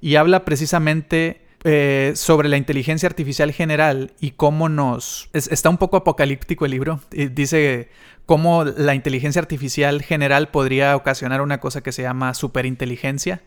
y 0.01 0.15
habla 0.15 0.45
precisamente 0.45 1.41
eh, 1.63 2.13
sobre 2.15 2.49
la 2.49 2.57
inteligencia 2.57 3.07
artificial 3.07 3.51
general 3.51 4.13
y 4.19 4.31
cómo 4.31 4.67
nos... 4.67 5.29
está 5.33 5.69
un 5.69 5.77
poco 5.77 5.97
apocalíptico 5.97 6.65
el 6.65 6.71
libro. 6.71 7.01
dice 7.11 7.89
cómo 8.25 8.63
la 8.63 8.95
inteligencia 8.95 9.41
artificial 9.41 10.01
general 10.01 10.49
podría 10.49 10.95
ocasionar 10.95 11.41
una 11.41 11.59
cosa 11.59 11.81
que 11.81 11.91
se 11.91 12.01
llama 12.01 12.33
superinteligencia 12.33 13.43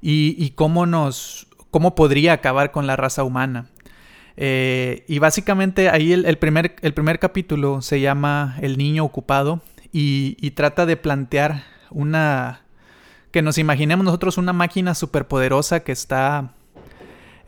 y, 0.00 0.34
y 0.36 0.50
cómo 0.50 0.84
nos... 0.84 1.46
cómo 1.70 1.94
podría 1.94 2.32
acabar 2.32 2.72
con 2.72 2.88
la 2.88 2.96
raza 2.96 3.22
humana. 3.22 3.68
Eh, 4.36 5.04
y 5.08 5.18
básicamente 5.18 5.88
ahí 5.88 6.12
el, 6.12 6.38
primer, 6.38 6.76
el 6.82 6.94
primer 6.94 7.18
capítulo 7.18 7.82
se 7.82 8.00
llama 8.00 8.56
El 8.60 8.78
niño 8.78 9.04
ocupado 9.04 9.62
y, 9.92 10.50
trata 10.52 10.86
de 10.86 10.96
plantear 10.96 11.64
una... 11.90 12.62
que 13.30 13.42
nos 13.42 13.58
imaginemos 13.58 14.04
nosotros 14.04 14.38
una 14.38 14.52
máquina 14.52 14.94
superpoderosa 14.94 15.80
que 15.80 15.92
está... 15.92 16.54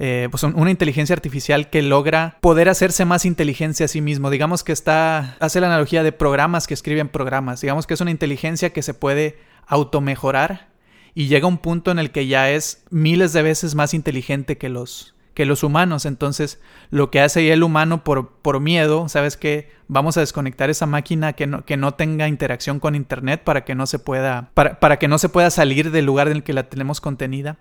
Eh, 0.01 0.27
pues 0.29 0.43
una 0.43 0.73
inteligencia 0.73 1.15
artificial 1.15 1.71
que 1.71 1.81
logra 1.81 2.39
poder 2.41 2.69
hacerse 2.69 3.05
más 3.05 3.25
inteligencia 3.25 3.85
a 3.85 3.89
sí 3.89 4.01
mismo. 4.01 4.29
Digamos 4.29 4.65
que 4.65 4.73
está, 4.73 5.37
hace 5.39 5.61
la 5.61 5.69
analogía 5.69 6.03
de 6.03 6.11
programas 6.11 6.67
que 6.67 6.75
escriben 6.75 7.09
programas. 7.09 7.61
Digamos 7.61 7.87
que 7.87 7.95
es 7.95 8.01
una 8.01 8.11
inteligencia 8.11 8.71
que 8.71 8.83
se 8.83 8.93
puede 8.93 9.39
automejorar 9.69 10.67
y 11.15 11.29
llega 11.29 11.45
a 11.45 11.49
un 11.49 11.59
punto 11.59 11.93
en 11.93 12.01
el 12.01 12.11
que 12.11 12.27
ya 12.27 12.51
es 12.51 12.83
miles 12.91 13.33
de 13.33 13.43
veces 13.43 13.77
más 13.77 13.95
inteligente 13.95 14.59
que 14.59 14.69
los, 14.69 15.14
que 15.35 15.45
los 15.45 15.63
humanos. 15.63 16.07
Entonces, 16.07 16.61
lo 16.91 17.11
que 17.11 17.21
hace 17.21 17.53
el 17.53 17.63
humano 17.63 18.05
por, 18.05 18.31
por 18.31 18.61
miedo, 18.61 19.09
¿sabes 19.09 19.37
que 19.37 19.69
Vamos 19.87 20.17
a 20.17 20.21
desconectar 20.21 20.71
esa 20.71 20.87
máquina 20.87 21.35
que 21.35 21.47
no, 21.47 21.65
que 21.65 21.77
no 21.77 21.93
tenga 21.93 22.27
interacción 22.27 22.81
con 22.81 22.95
Internet 22.95 23.43
para 23.45 23.65
que 23.65 23.75
no 23.75 23.87
se 23.87 23.99
pueda, 23.99 24.51
para, 24.55 24.81
para 24.81 24.99
que 24.99 25.09
no 25.09 25.19
se 25.19 25.29
pueda 25.29 25.51
salir 25.51 25.91
del 25.91 26.07
lugar 26.07 26.29
en 26.29 26.37
el 26.39 26.43
que 26.43 26.55
la 26.55 26.71
tenemos 26.71 27.03
contenida. 27.03 27.59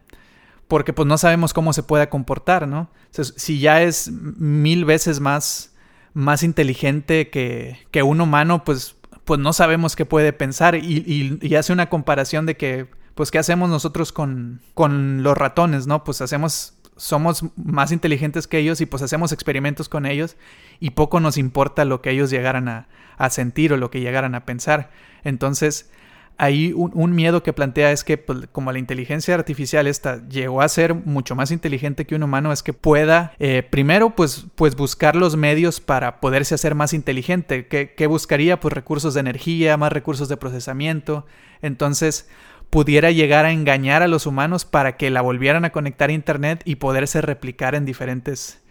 Porque 0.69 0.93
pues 0.93 1.05
no 1.05 1.17
sabemos 1.17 1.53
cómo 1.53 1.73
se 1.73 1.83
pueda 1.83 2.09
comportar, 2.09 2.67
¿no? 2.67 2.89
si 3.11 3.59
ya 3.59 3.81
es 3.83 4.09
mil 4.11 4.85
veces 4.85 5.19
más, 5.19 5.73
más 6.13 6.41
inteligente 6.41 7.29
que, 7.29 7.77
que 7.91 8.01
un 8.01 8.21
humano, 8.21 8.63
pues, 8.63 8.95
pues 9.25 9.39
no 9.39 9.51
sabemos 9.51 9.97
qué 9.97 10.05
puede 10.05 10.31
pensar. 10.31 10.75
Y, 10.75 11.37
y, 11.41 11.55
hace 11.55 11.73
una 11.73 11.89
comparación 11.89 12.45
de 12.45 12.55
que, 12.55 12.87
pues, 13.13 13.29
¿qué 13.29 13.37
hacemos 13.37 13.69
nosotros 13.69 14.13
con, 14.13 14.61
con 14.73 15.21
los 15.21 15.37
ratones, 15.37 15.85
no? 15.85 16.03
Pues 16.05 16.21
hacemos 16.21 16.73
somos 17.03 17.43
más 17.57 17.91
inteligentes 17.91 18.47
que 18.47 18.59
ellos 18.59 18.79
y 18.79 18.85
pues 18.85 19.03
hacemos 19.03 19.33
experimentos 19.33 19.89
con 19.89 20.05
ellos 20.05 20.37
y 20.79 20.91
poco 20.91 21.19
nos 21.19 21.37
importa 21.37 21.83
lo 21.83 22.01
que 22.01 22.11
ellos 22.11 22.29
llegaran 22.29 22.69
a, 22.69 22.87
sentir 23.29 23.73
o 23.73 23.77
lo 23.77 23.91
que 23.91 23.99
llegaran 23.99 24.35
a 24.35 24.45
pensar. 24.45 24.89
Entonces, 25.25 25.89
ahí 26.37 26.73
un, 26.73 27.13
miedo 27.13 27.43
que 27.43 27.51
plantea 27.51 27.91
es 27.91 28.05
que 28.05 28.17
pues, 28.17 28.47
como 28.53 28.71
la 28.71 28.79
inteligencia 28.79 29.35
artificial 29.35 29.87
esta 29.87 30.25
llegó 30.29 30.61
a 30.61 30.69
ser 30.69 30.93
mucho 30.93 31.35
más 31.35 31.51
inteligente 31.51 32.05
que 32.05 32.15
un 32.15 32.23
humano, 32.23 32.53
es 32.53 32.63
que 32.63 32.71
pueda 32.71 33.33
eh, 33.37 33.63
primero 33.69 34.15
pues, 34.15 34.45
pues 34.55 34.75
buscar 34.75 35.17
los 35.17 35.35
medios 35.35 35.81
para 35.81 36.21
poderse 36.21 36.55
hacer 36.55 36.73
más 36.73 36.93
inteligente. 36.93 37.67
¿Qué, 37.67 37.93
¿Qué 37.95 38.07
buscaría? 38.07 38.61
Pues 38.61 38.73
recursos 38.73 39.13
de 39.13 39.19
energía, 39.19 39.75
más 39.75 39.91
recursos 39.91 40.29
de 40.29 40.37
procesamiento. 40.37 41.25
Entonces, 41.61 42.27
pudiera 42.73 43.11
llegar 43.11 43.45
a 43.45 43.51
engañar 43.51 44.01
a 44.01 44.07
los 44.07 44.25
humanos 44.25 44.65
para 44.65 44.97
que 44.97 45.11
la 45.11 45.21
volvieran 45.21 45.63
a 45.63 45.69
conectar 45.69 46.09
a 46.09 46.13
internet 46.13 46.63
y 46.65 46.77
poderse 46.77 47.21
replicar 47.21 47.75
en 47.75 47.85
diferentes 47.85 48.63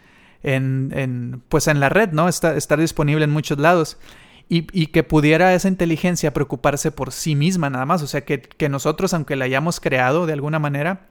en, 0.43 1.41
pues 1.49 1.69
en 1.69 1.79
la 1.79 1.89
red, 1.89 2.11
¿no? 2.11 2.29
Está, 2.29 2.57
estar 2.57 2.81
disponible 2.81 3.23
en 3.23 3.31
muchos 3.31 3.59
lados. 3.59 3.99
Y, 4.49 4.89
que 4.89 5.05
pudiera 5.05 5.55
esa 5.55 5.69
inteligencia 5.69 6.35
preocuparse 6.35 6.91
por 6.91 7.13
sí 7.13 7.37
misma 7.37 7.71
nada 7.71 7.87
más. 7.87 8.03
O 8.03 8.09
sea, 8.09 8.23
que, 8.25 8.69
nosotros, 8.69 9.15
aunque 9.15 9.37
la 9.37 9.45
hayamos 9.45 9.79
creado 9.79 10.27
de 10.27 10.33
alguna 10.33 10.59
manera, 10.59 11.07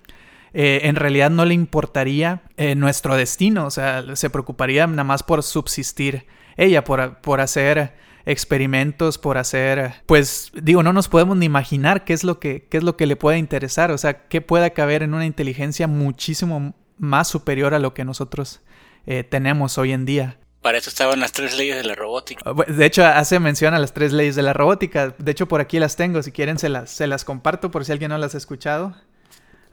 eh, 0.54 0.82
en 0.84 0.98
realidad 0.98 1.30
no 1.30 1.46
le 1.46 1.54
importaría 1.54 2.42
eh, 2.58 2.76
nuestro 2.76 3.16
destino. 3.16 3.66
O 3.66 3.72
sea, 3.72 4.04
se 4.18 4.30
preocuparía 4.30 4.86
nada 4.86 5.06
más 5.06 5.24
por 5.24 5.44
subsistir 5.44 6.26
ella, 6.58 6.84
por, 6.84 7.22
por 7.22 7.40
hacer 7.40 7.94
experimentos 8.26 9.18
por 9.18 9.38
hacer, 9.38 9.96
pues 10.06 10.52
digo, 10.54 10.84
no 10.84 10.94
nos 10.94 11.08
podemos 11.08 11.38
ni 11.38 11.46
imaginar 11.46 12.04
qué 12.06 12.14
es 12.14 12.24
lo 12.24 12.40
que, 12.40 12.68
qué 12.70 12.78
es 12.78 12.84
lo 12.84 12.98
que 12.98 13.06
le 13.06 13.16
puede 13.16 13.38
interesar, 13.38 13.92
o 13.92 13.98
sea, 13.98 14.28
qué 14.28 14.42
puede 14.42 14.72
caber 14.74 15.04
en 15.04 15.14
una 15.14 15.26
inteligencia 15.26 15.88
muchísimo 15.88 16.74
más 16.98 17.28
superior 17.28 17.74
a 17.74 17.80
lo 17.80 17.94
que 17.94 18.06
nosotros 18.06 18.62
eh, 19.06 19.24
tenemos 19.24 19.78
hoy 19.78 19.92
en 19.92 20.06
día. 20.06 20.38
Para 20.62 20.78
eso 20.78 20.92
estaban 20.92 21.20
las 21.20 21.32
tres 21.32 21.58
leyes 21.58 21.76
de 21.76 21.84
la 21.84 21.96
robótica. 21.96 22.44
Ah, 22.46 22.54
de 22.68 22.86
hecho, 22.86 23.04
hace 23.04 23.40
mención 23.40 23.74
a 23.74 23.80
las 23.80 23.94
tres 23.94 24.14
leyes 24.14 24.36
de 24.36 24.44
la 24.44 24.54
robótica. 24.54 25.16
De 25.18 25.32
hecho, 25.32 25.48
por 25.48 25.60
aquí 25.60 25.80
las 25.80 25.96
tengo. 25.96 26.22
Si 26.22 26.32
quieren, 26.32 26.60
se 26.60 26.70
las, 26.70 26.92
se 26.92 27.08
las 27.08 27.26
comparto 27.26 27.72
por 27.72 27.84
si 27.84 27.92
alguien 27.92 28.10
no 28.10 28.18
las 28.20 28.36
ha 28.36 28.38
escuchado. 28.38 28.96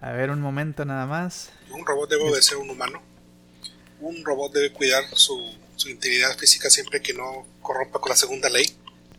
A 0.01 0.13
ver, 0.13 0.31
un 0.31 0.41
momento 0.41 0.87
nada 0.87 1.05
más. 1.05 1.53
Un 1.71 1.85
robot 1.85 2.09
debe 2.09 2.23
obedecer 2.23 2.57
a 2.57 2.61
un 2.61 2.71
humano. 2.71 3.03
Un 4.01 4.25
robot 4.25 4.53
debe 4.53 4.73
cuidar 4.73 5.05
su 5.13 5.55
su 5.79 5.89
integridad 5.89 6.37
física 6.37 6.69
siempre 6.71 7.01
que 7.01 7.15
no 7.15 7.47
corrompa 7.63 8.01
con 8.01 8.11
la 8.11 8.17
segunda 8.17 8.49
ley. 8.49 8.67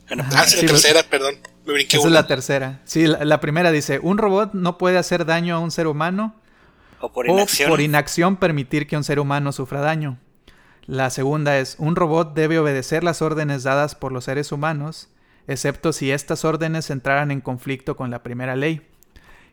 ah, 0.09 0.45
sí, 0.45 0.65
la 0.65 0.73
tercera, 0.73 1.03
perdón. 1.03 1.37
Me 1.65 1.73
brinqué 1.73 1.97
Esa 1.97 2.07
es 2.07 2.13
la 2.13 2.27
tercera. 2.27 2.81
Sí, 2.85 3.07
la, 3.07 3.39
primera 3.39 3.71
dice, 3.71 3.99
un 4.01 4.17
robot 4.17 4.53
no 4.53 4.77
puede 4.77 4.97
hacer 4.97 5.25
daño 5.25 5.55
a 5.55 5.59
un 5.59 5.71
ser 5.71 5.87
humano 5.87 6.35
o 6.99 7.13
por 7.13 7.27
inacción. 7.27 7.69
por 7.69 7.81
inacción 7.81 8.37
permitir 8.37 8.87
que 8.87 8.97
un 8.97 9.03
ser 9.03 9.19
humano 9.19 9.51
sufra 9.51 9.79
daño. 9.79 10.19
La 10.85 11.09
segunda 11.11 11.59
es, 11.59 11.75
un 11.77 11.95
robot 11.95 12.33
debe 12.33 12.59
obedecer 12.59 13.03
las 13.03 13.21
órdenes 13.21 13.63
dadas 13.63 13.95
por 13.95 14.11
los 14.11 14.25
seres 14.25 14.51
humanos, 14.51 15.09
excepto 15.47 15.93
si 15.93 16.11
estas 16.11 16.43
órdenes 16.43 16.89
entraran 16.89 17.31
en 17.31 17.41
conflicto 17.41 17.95
con 17.95 18.09
la 18.09 18.23
primera 18.23 18.55
ley. 18.55 18.81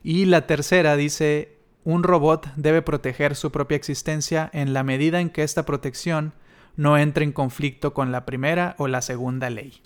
Y 0.02 0.24
la 0.24 0.46
tercera 0.46 0.96
dice, 0.96 1.58
un 1.84 2.02
robot 2.02 2.48
debe 2.56 2.82
proteger 2.82 3.36
su 3.36 3.52
propia 3.52 3.76
existencia 3.76 4.50
en 4.52 4.72
la 4.72 4.82
medida 4.82 5.20
en 5.20 5.30
que 5.30 5.42
esta 5.42 5.64
protección 5.66 6.32
no 6.76 6.98
entre 6.98 7.24
en 7.24 7.32
conflicto 7.32 7.94
con 7.94 8.12
la 8.12 8.26
primera 8.26 8.74
o 8.78 8.88
la 8.88 9.02
segunda 9.02 9.50
ley. 9.50 9.80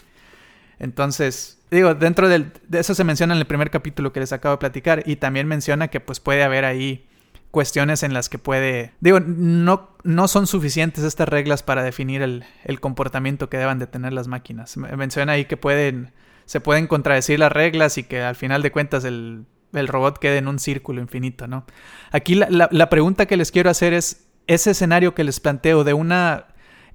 Entonces, 0.79 1.61
digo, 1.71 1.95
dentro 1.95 2.29
del, 2.29 2.53
de 2.69 2.81
eso 2.81 2.95
se 2.95 3.05
menciona 3.05 3.35
en 3.35 3.41
el 3.41 3.47
primer 3.47 3.71
capítulo 3.71 4.13
que 4.13 4.21
les 4.21 4.33
acabo 4.33 4.55
de 4.55 4.61
platicar 4.61 5.03
y 5.07 5.17
también 5.17 5.47
menciona 5.47 5.89
que 5.89 6.01
pues 6.01 6.21
puede 6.21 6.43
haber 6.43 6.65
ahí 6.65 7.07
cuestiones 7.51 8.03
en 8.03 8.15
las 8.15 8.29
que 8.29 8.39
puede, 8.39 8.93
digo, 9.01 9.21
no, 9.21 9.91
no 10.05 10.29
son 10.29 10.47
suficientes 10.47 11.05
estas 11.05 11.29
reglas 11.29 11.63
para 11.63 11.83
definir 11.83 12.23
el, 12.23 12.45
el 12.65 12.81
comportamiento 12.81 13.51
que 13.51 13.59
deban 13.59 13.79
de 13.79 13.87
tener 13.87 14.13
las 14.13 14.29
máquinas. 14.29 14.77
Menciona 14.77 15.33
ahí 15.33 15.45
que 15.45 15.57
pueden, 15.57 16.13
se 16.47 16.61
pueden 16.61 16.87
contradecir 16.87 17.39
las 17.41 17.53
reglas 17.53 17.99
y 17.99 18.05
que 18.05 18.23
al 18.23 18.37
final 18.37 18.63
de 18.63 18.71
cuentas 18.71 19.05
el, 19.05 19.47
el 19.73 19.89
robot 19.89 20.19
quede 20.19 20.39
en 20.39 20.49
un 20.49 20.59
círculo 20.61 21.01
infinito, 21.01 21.49
¿no? 21.49 21.67
Aquí 22.13 22.37
la, 22.37 22.49
la, 22.51 22.69
la 22.71 22.89
pregunta 22.89 23.27
que 23.27 23.37
les 23.37 23.51
quiero 23.51 23.69
hacer 23.69 23.93
es, 23.95 24.29
ese 24.47 24.73
escenario 24.73 25.15
que 25.15 25.23
les 25.23 25.39
planteo 25.39 25.85
de 25.85 25.93
una 25.93 26.47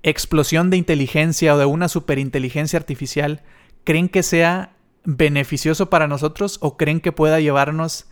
explosión 0.06 0.70
de 0.70 0.78
inteligencia 0.78 1.56
o 1.56 1.58
de 1.58 1.66
una 1.66 1.90
superinteligencia 1.90 2.78
artificial, 2.78 3.42
¿creen 3.84 4.08
que 4.08 4.22
sea 4.22 4.76
beneficioso 5.04 5.90
para 5.90 6.08
nosotros 6.08 6.60
o 6.62 6.78
creen 6.78 7.02
que 7.02 7.12
pueda 7.12 7.40
llevarnos 7.40 8.06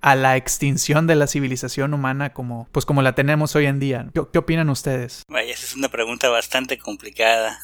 a 0.00 0.14
la 0.14 0.36
extinción 0.36 1.08
de 1.08 1.16
la 1.16 1.26
civilización 1.26 1.92
humana 1.92 2.32
como 2.32 2.68
pues 2.72 2.86
como 2.86 3.02
la 3.02 3.16
tenemos 3.16 3.56
hoy 3.56 3.66
en 3.66 3.80
día? 3.80 4.06
¿Qué, 4.14 4.38
opinan 4.38 4.70
ustedes? 4.70 5.24
Vaya, 5.28 5.52
esa 5.52 5.66
es 5.66 5.74
una 5.74 5.88
pregunta 5.88 6.28
bastante 6.28 6.78
complicada. 6.78 7.58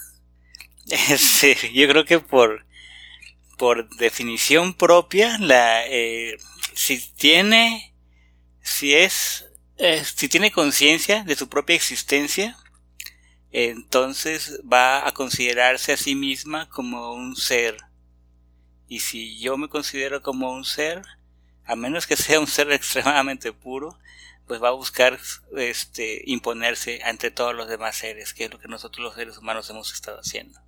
yo 1.73 1.89
creo 1.89 2.05
que 2.05 2.19
por 2.19 2.67
por 3.57 3.89
definición 3.97 4.75
propia 4.75 5.39
la 5.39 5.87
eh, 5.87 6.37
si 6.75 6.99
tiene 7.15 7.95
si 8.63 8.95
es 8.95 9.47
eh, 9.79 10.03
si 10.05 10.29
tiene 10.29 10.51
conciencia 10.51 11.23
de 11.23 11.37
su 11.37 11.49
propia 11.49 11.77
existencia 11.77 12.57
entonces 13.59 14.61
va 14.71 15.09
a 15.09 15.13
considerarse 15.13 15.95
a 15.95 15.97
sí 15.97 16.15
misma 16.15 16.69
como 16.69 17.15
un 17.15 17.37
ser. 17.37 17.79
Y 18.87 19.01
si 19.01 19.39
yo 19.39 19.57
me 19.57 19.71
considero 19.71 20.21
como 20.21 20.53
un 20.53 20.67
ser, 20.67 21.03
a 21.65 21.75
menos 21.75 22.07
que 22.07 22.17
sea 22.19 22.39
un 22.39 22.49
ser 22.49 22.71
extremadamente 22.71 23.55
puro, 23.55 23.99
pues 24.47 24.63
va 24.63 24.69
a 24.69 24.73
buscar 24.73 25.19
este 25.57 26.23
imponerse 26.27 27.01
ante 27.03 27.31
todos 27.31 27.55
los 27.55 27.67
demás 27.67 27.97
seres, 27.97 28.35
que 28.35 28.45
es 28.45 28.51
lo 28.51 28.59
que 28.61 28.69
nosotros 28.69 29.03
los 29.03 29.15
seres 29.15 29.39
humanos 29.39 29.71
hemos 29.71 29.91
estado 29.91 30.21
haciendo. 30.21 30.61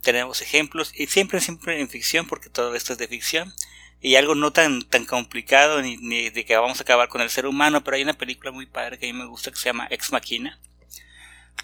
Tenemos 0.00 0.40
ejemplos, 0.40 0.92
y 0.94 1.08
siempre, 1.08 1.40
siempre 1.40 1.80
en 1.80 1.88
ficción, 1.88 2.28
porque 2.28 2.48
todo 2.48 2.76
esto 2.76 2.92
es 2.92 3.00
de 3.00 3.08
ficción, 3.08 3.52
y 4.00 4.14
algo 4.14 4.36
no 4.36 4.52
tan, 4.52 4.82
tan 4.82 5.04
complicado 5.04 5.82
ni, 5.82 5.96
ni, 5.96 6.30
de 6.30 6.44
que 6.44 6.56
vamos 6.56 6.78
a 6.78 6.84
acabar 6.84 7.08
con 7.08 7.22
el 7.22 7.30
ser 7.30 7.46
humano, 7.46 7.82
pero 7.82 7.96
hay 7.96 8.04
una 8.04 8.16
película 8.16 8.52
muy 8.52 8.66
padre 8.66 9.00
que 9.00 9.10
a 9.10 9.12
mí 9.12 9.18
me 9.18 9.26
gusta 9.26 9.50
que 9.50 9.56
se 9.56 9.64
llama 9.64 9.88
Ex 9.90 10.12
Machina, 10.12 10.60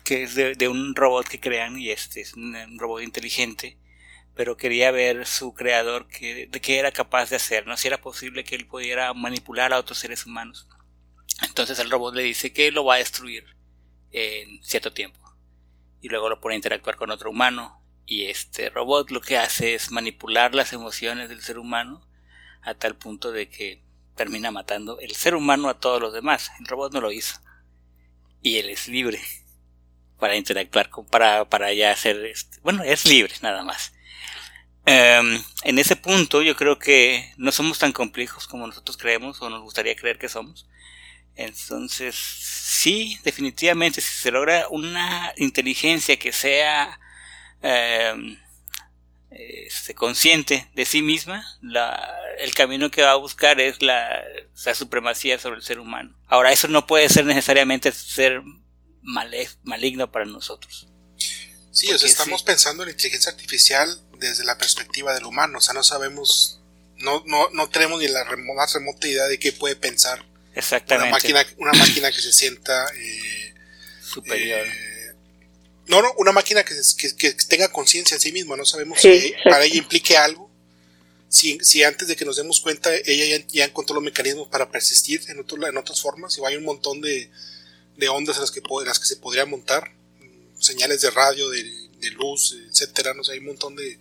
que 0.04 0.22
es 0.22 0.34
de, 0.34 0.68
un 0.68 0.94
robot 0.94 1.26
que 1.26 1.40
crean 1.40 1.78
y 1.78 1.90
este 1.90 2.20
es 2.20 2.34
un, 2.34 2.54
un, 2.54 2.78
robot 2.78 3.02
inteligente, 3.02 3.78
pero 4.34 4.56
quería 4.56 4.90
ver 4.90 5.26
su 5.26 5.54
creador 5.54 6.06
que, 6.08 6.46
de 6.46 6.60
qué 6.60 6.78
era 6.78 6.92
capaz 6.92 7.30
de 7.30 7.36
hacer, 7.36 7.66
¿no? 7.66 7.76
Si 7.78 7.88
era 7.88 8.02
posible 8.02 8.44
que 8.44 8.54
él 8.54 8.66
pudiera 8.66 9.14
manipular 9.14 9.72
a 9.72 9.78
otros 9.78 9.98
seres 9.98 10.26
humanos. 10.26 10.68
Entonces 11.42 11.78
el 11.78 11.90
robot 11.90 12.14
le 12.14 12.22
dice 12.22 12.52
que 12.52 12.70
lo 12.70 12.84
va 12.84 12.96
a 12.96 12.98
destruir 12.98 13.44
en 14.12 14.62
cierto 14.62 14.92
tiempo. 14.92 15.18
Y 16.02 16.08
luego 16.08 16.28
lo 16.28 16.38
pone 16.38 16.54
a 16.54 16.56
interactuar 16.56 16.96
con 16.96 17.10
otro 17.10 17.30
humano. 17.30 17.80
Y 18.04 18.26
este 18.26 18.68
robot 18.68 19.10
lo 19.10 19.22
que 19.22 19.38
hace 19.38 19.74
es 19.74 19.90
manipular 19.90 20.54
las 20.54 20.74
emociones 20.74 21.30
del 21.30 21.40
ser 21.40 21.58
humano 21.58 22.06
a 22.60 22.74
tal 22.74 22.96
punto 22.96 23.32
de 23.32 23.48
que 23.48 23.82
termina 24.14 24.50
matando 24.50 25.00
el 25.00 25.14
ser 25.14 25.34
humano 25.34 25.70
a 25.70 25.80
todos 25.80 26.00
los 26.02 26.12
demás. 26.12 26.50
El 26.60 26.66
robot 26.66 26.92
no 26.92 27.00
lo 27.00 27.10
hizo. 27.10 27.40
Y 28.42 28.58
él 28.58 28.68
es 28.68 28.88
libre 28.88 29.18
para 30.18 30.36
interactuar 30.36 30.90
con, 30.90 31.06
para, 31.06 31.44
para 31.46 31.72
ya 31.72 31.90
hacer, 31.90 32.24
este, 32.26 32.58
bueno, 32.62 32.82
es 32.82 33.06
libre 33.06 33.34
nada 33.42 33.62
más. 33.62 33.92
Um, 34.86 35.42
en 35.62 35.78
ese 35.78 35.96
punto 35.96 36.42
yo 36.42 36.56
creo 36.56 36.78
que 36.78 37.32
no 37.38 37.52
somos 37.52 37.78
tan 37.78 37.92
complejos 37.92 38.46
como 38.46 38.66
nosotros 38.66 38.98
creemos 38.98 39.40
o 39.40 39.48
nos 39.48 39.62
gustaría 39.62 39.96
creer 39.96 40.18
que 40.18 40.28
somos. 40.28 40.68
Entonces, 41.36 42.14
sí, 42.14 43.18
definitivamente, 43.24 44.00
si 44.00 44.12
se 44.12 44.30
logra 44.30 44.68
una 44.68 45.32
inteligencia 45.36 46.16
que 46.18 46.32
sea 46.32 47.00
eh, 47.62 48.36
este, 49.30 49.94
consciente 49.94 50.68
de 50.74 50.84
sí 50.84 51.02
misma, 51.02 51.44
la, 51.60 52.14
el 52.38 52.54
camino 52.54 52.90
que 52.90 53.02
va 53.02 53.12
a 53.12 53.16
buscar 53.16 53.60
es 53.60 53.82
la, 53.82 54.22
la, 54.64 54.74
supremacía 54.74 55.38
sobre 55.38 55.56
el 55.56 55.62
ser 55.62 55.80
humano. 55.80 56.14
Ahora, 56.28 56.52
eso 56.52 56.68
no 56.68 56.86
puede 56.86 57.08
ser 57.08 57.24
necesariamente 57.24 57.90
ser 57.90 58.42
maligno 59.04 60.10
para 60.10 60.24
nosotros. 60.24 60.88
Sí, 61.70 61.92
o 61.92 61.98
sea, 61.98 62.08
estamos 62.08 62.40
sí. 62.40 62.46
pensando 62.46 62.82
en 62.82 62.90
inteligencia 62.90 63.32
artificial 63.32 64.00
desde 64.18 64.44
la 64.44 64.58
perspectiva 64.58 65.12
del 65.12 65.24
humano, 65.24 65.58
o 65.58 65.60
sea, 65.60 65.74
no 65.74 65.82
sabemos, 65.82 66.60
no, 66.98 67.22
no, 67.26 67.50
no 67.50 67.68
tenemos 67.68 68.00
ni 68.00 68.08
la 68.08 68.24
más 68.24 68.72
remota 68.72 69.06
idea 69.08 69.24
de 69.24 69.38
qué 69.38 69.52
puede 69.52 69.76
pensar 69.76 70.24
Exactamente. 70.54 71.08
Una 71.08 71.16
máquina, 71.16 71.46
una 71.58 71.72
máquina 71.72 72.12
que 72.12 72.20
se 72.20 72.32
sienta 72.32 72.86
eh, 72.96 73.54
superior. 74.02 74.66
Eh, 74.66 75.14
no, 75.86 76.00
no, 76.00 76.12
una 76.16 76.32
máquina 76.32 76.64
que, 76.64 76.74
que, 76.96 77.16
que 77.16 77.32
tenga 77.48 77.68
conciencia 77.68 78.14
en 78.14 78.20
sí 78.20 78.32
misma. 78.32 78.56
No 78.56 78.64
sabemos 78.64 79.00
sí, 79.00 79.20
si 79.20 79.26
exacto. 79.28 79.50
para 79.50 79.64
ella 79.64 79.76
implique 79.76 80.16
algo. 80.16 80.50
Si, 81.28 81.58
si, 81.62 81.82
antes 81.82 82.06
de 82.06 82.14
que 82.14 82.24
nos 82.24 82.36
demos 82.36 82.60
cuenta 82.60 82.94
ella 82.94 83.38
ya, 83.38 83.46
ya 83.48 83.64
encontró 83.64 83.94
los 83.96 84.04
mecanismos 84.04 84.46
para 84.48 84.70
persistir 84.70 85.20
en, 85.28 85.40
otro, 85.40 85.66
en 85.66 85.76
otras 85.76 86.00
formas. 86.00 86.38
Y 86.38 86.44
hay 86.46 86.56
un 86.56 86.64
montón 86.64 87.00
de, 87.00 87.30
de 87.96 88.08
ondas 88.08 88.36
en 88.36 88.42
las 88.42 88.50
que, 88.50 88.62
las 88.84 88.98
que 88.98 89.06
se 89.06 89.16
podría 89.16 89.46
montar. 89.46 89.92
Señales 90.58 91.00
de 91.02 91.10
radio, 91.10 91.48
de, 91.50 91.62
de 91.98 92.10
luz, 92.10 92.56
etcétera. 92.70 93.14
No 93.14 93.24
sé, 93.24 93.32
hay 93.32 93.38
un 93.38 93.46
montón 93.46 93.76
de, 93.76 93.98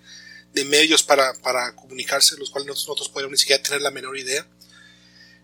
de 0.53 0.65
medios 0.65 1.03
para, 1.03 1.33
para 1.41 1.75
comunicarse, 1.75 2.37
los 2.37 2.49
cuales 2.49 2.67
nosotros 2.67 3.09
podríamos 3.09 3.33
ni 3.33 3.39
siquiera 3.39 3.61
tener 3.61 3.81
la 3.81 3.91
menor 3.91 4.17
idea. 4.17 4.47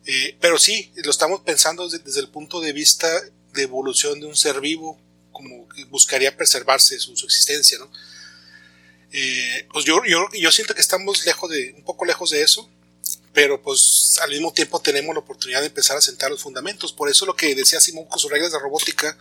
Eh, 0.06 0.38
pero 0.40 0.58
sí, 0.58 0.92
lo 0.96 1.12
estamos 1.12 1.42
pensando 1.42 1.88
desde, 1.88 2.04
desde, 2.04 2.22
el 2.22 2.30
punto 2.30 2.62
de 2.62 2.74
vista 2.74 3.10
de 3.54 3.64
evolución 3.64 4.20
de 4.20 4.28
un 4.28 4.36
ser 4.36 4.62
vivo, 4.62 5.00
como 5.32 5.68
que 5.70 5.84
buscaría 5.86 6.36
preservarse 6.36 7.00
su, 7.00 7.16
su 7.16 7.26
existencia, 7.26 7.78
¿no? 7.78 7.92
Eh, 9.12 9.68
pues 9.72 9.86
yo, 9.86 10.02
yo, 10.06 10.28
yo 10.34 10.52
siento 10.52 10.76
que 10.76 10.82
estamos 10.82 11.26
lejos 11.26 11.50
de, 11.50 11.74
un 11.76 11.84
poco 11.84 12.06
lejos 12.06 12.30
de 12.30 12.44
eso, 12.44 12.70
pero 13.34 13.62
pues 13.62 14.20
al 14.22 14.30
mismo 14.30 14.52
tiempo 14.54 14.82
tenemos 14.82 15.14
la 15.14 15.22
oportunidad 15.22 15.62
de 15.62 15.68
empezar 15.68 15.98
a 15.98 16.02
sentar 16.02 16.32
los 16.32 16.42
fundamentos. 16.42 16.94
Por 16.94 17.10
eso 17.10 17.26
lo 17.26 17.36
que 17.36 17.56
decía 17.56 17.80
Simón 17.80 18.06
con 18.06 18.20
sus 18.20 18.32
reglas 18.32 18.52
de 18.52 18.60
robótica 18.60 19.18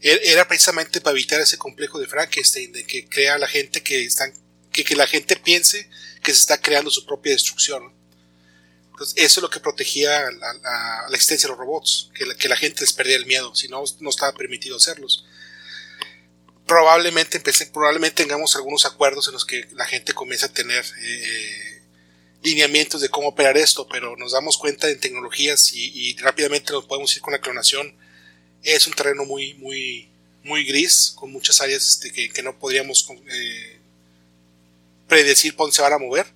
era 0.00 0.48
precisamente 0.48 1.00
para 1.00 1.12
evitar 1.12 1.40
ese 1.40 1.58
complejo 1.58 1.98
de 1.98 2.06
Frankenstein, 2.06 2.72
de 2.72 2.84
que 2.84 3.06
crea 3.06 3.34
a 3.34 3.38
la 3.38 3.46
gente 3.46 3.82
que 3.82 4.04
están, 4.04 4.32
que, 4.72 4.82
que 4.82 4.96
la 4.96 5.06
gente 5.06 5.36
piense 5.36 5.90
que 6.22 6.32
se 6.32 6.40
está 6.40 6.58
creando 6.58 6.90
su 6.90 7.04
propia 7.04 7.32
destrucción. 7.32 7.92
Entonces, 8.92 9.14
eso 9.16 9.40
es 9.40 9.42
lo 9.42 9.50
que 9.50 9.60
protegía 9.60 10.26
a 10.26 10.30
la, 10.30 11.14
existencia 11.14 11.46
de 11.46 11.52
los 11.52 11.58
robots, 11.58 12.10
que 12.14 12.26
la, 12.26 12.34
que 12.34 12.48
la, 12.48 12.56
gente 12.56 12.82
les 12.82 12.92
perdía 12.92 13.16
el 13.16 13.26
miedo, 13.26 13.54
si 13.54 13.68
no, 13.68 13.82
no 14.00 14.10
estaba 14.10 14.32
permitido 14.32 14.76
hacerlos. 14.76 15.24
Probablemente, 16.66 17.40
probablemente 17.72 18.22
tengamos 18.22 18.56
algunos 18.56 18.86
acuerdos 18.86 19.26
en 19.28 19.34
los 19.34 19.44
que 19.44 19.66
la 19.72 19.86
gente 19.86 20.12
comience 20.12 20.46
a 20.46 20.52
tener 20.52 20.84
eh, 21.00 21.69
lineamientos 22.42 23.00
de 23.00 23.08
cómo 23.08 23.28
operar 23.28 23.56
esto, 23.56 23.86
pero 23.88 24.16
nos 24.16 24.32
damos 24.32 24.56
cuenta 24.56 24.88
en 24.88 25.00
tecnologías 25.00 25.72
y, 25.72 26.16
rápidamente 26.18 26.72
nos 26.72 26.86
podemos 26.86 27.14
ir 27.14 27.22
con 27.22 27.32
la 27.32 27.40
clonación. 27.40 27.94
Es 28.62 28.86
un 28.86 28.94
terreno 28.94 29.24
muy, 29.24 29.54
muy, 29.54 30.08
muy 30.44 30.64
gris, 30.64 31.12
con 31.14 31.32
muchas 31.32 31.60
áreas 31.60 31.86
este, 31.86 32.10
que, 32.12 32.30
que, 32.30 32.42
no 32.42 32.58
podríamos 32.58 33.06
eh, 33.30 33.80
predecir 35.08 35.54
dónde 35.56 35.74
se 35.74 35.82
van 35.82 35.92
a 35.92 35.98
mover 35.98 36.26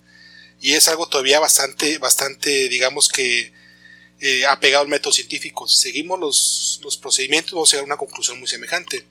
y 0.61 0.73
es 0.73 0.87
algo 0.87 1.07
todavía 1.07 1.39
bastante, 1.39 1.97
bastante, 1.97 2.69
digamos 2.69 3.09
que 3.09 3.51
eh, 4.19 4.45
apegado 4.45 4.83
al 4.83 4.89
método 4.89 5.13
científico. 5.13 5.67
Seguimos 5.67 6.19
los, 6.19 6.79
los 6.83 6.97
procedimientos, 6.97 7.53
vamos 7.53 7.69
a 7.69 7.77
llegar 7.77 7.83
a 7.83 7.93
una 7.93 7.97
conclusión 7.97 8.39
muy 8.39 8.47
semejante. 8.47 9.05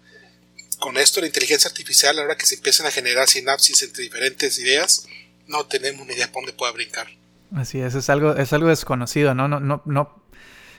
Con 0.79 0.97
esto, 0.97 1.21
la 1.21 1.27
inteligencia 1.27 1.69
artificial, 1.69 2.19
ahora 2.19 2.37
que 2.37 2.47
se 2.47 2.57
empiezan 2.57 2.87
a 2.87 2.91
generar 2.91 3.29
sinapsis 3.29 3.83
entre 3.83 4.03
diferentes 4.03 4.59
ideas, 4.59 5.07
no 5.47 5.65
tenemos 5.67 6.07
ni 6.07 6.15
idea 6.15 6.27
por 6.33 6.43
dónde 6.43 6.53
pueda 6.53 6.73
brincar. 6.73 7.07
Así 7.55 7.81
es, 7.81 7.95
es 7.95 8.11
algo, 8.11 8.35
es 8.35 8.53
algo 8.53 8.69
desconocido, 8.69 9.35
¿no? 9.35 9.49
No, 9.49 9.61
no, 9.61 9.83
no. 9.85 10.23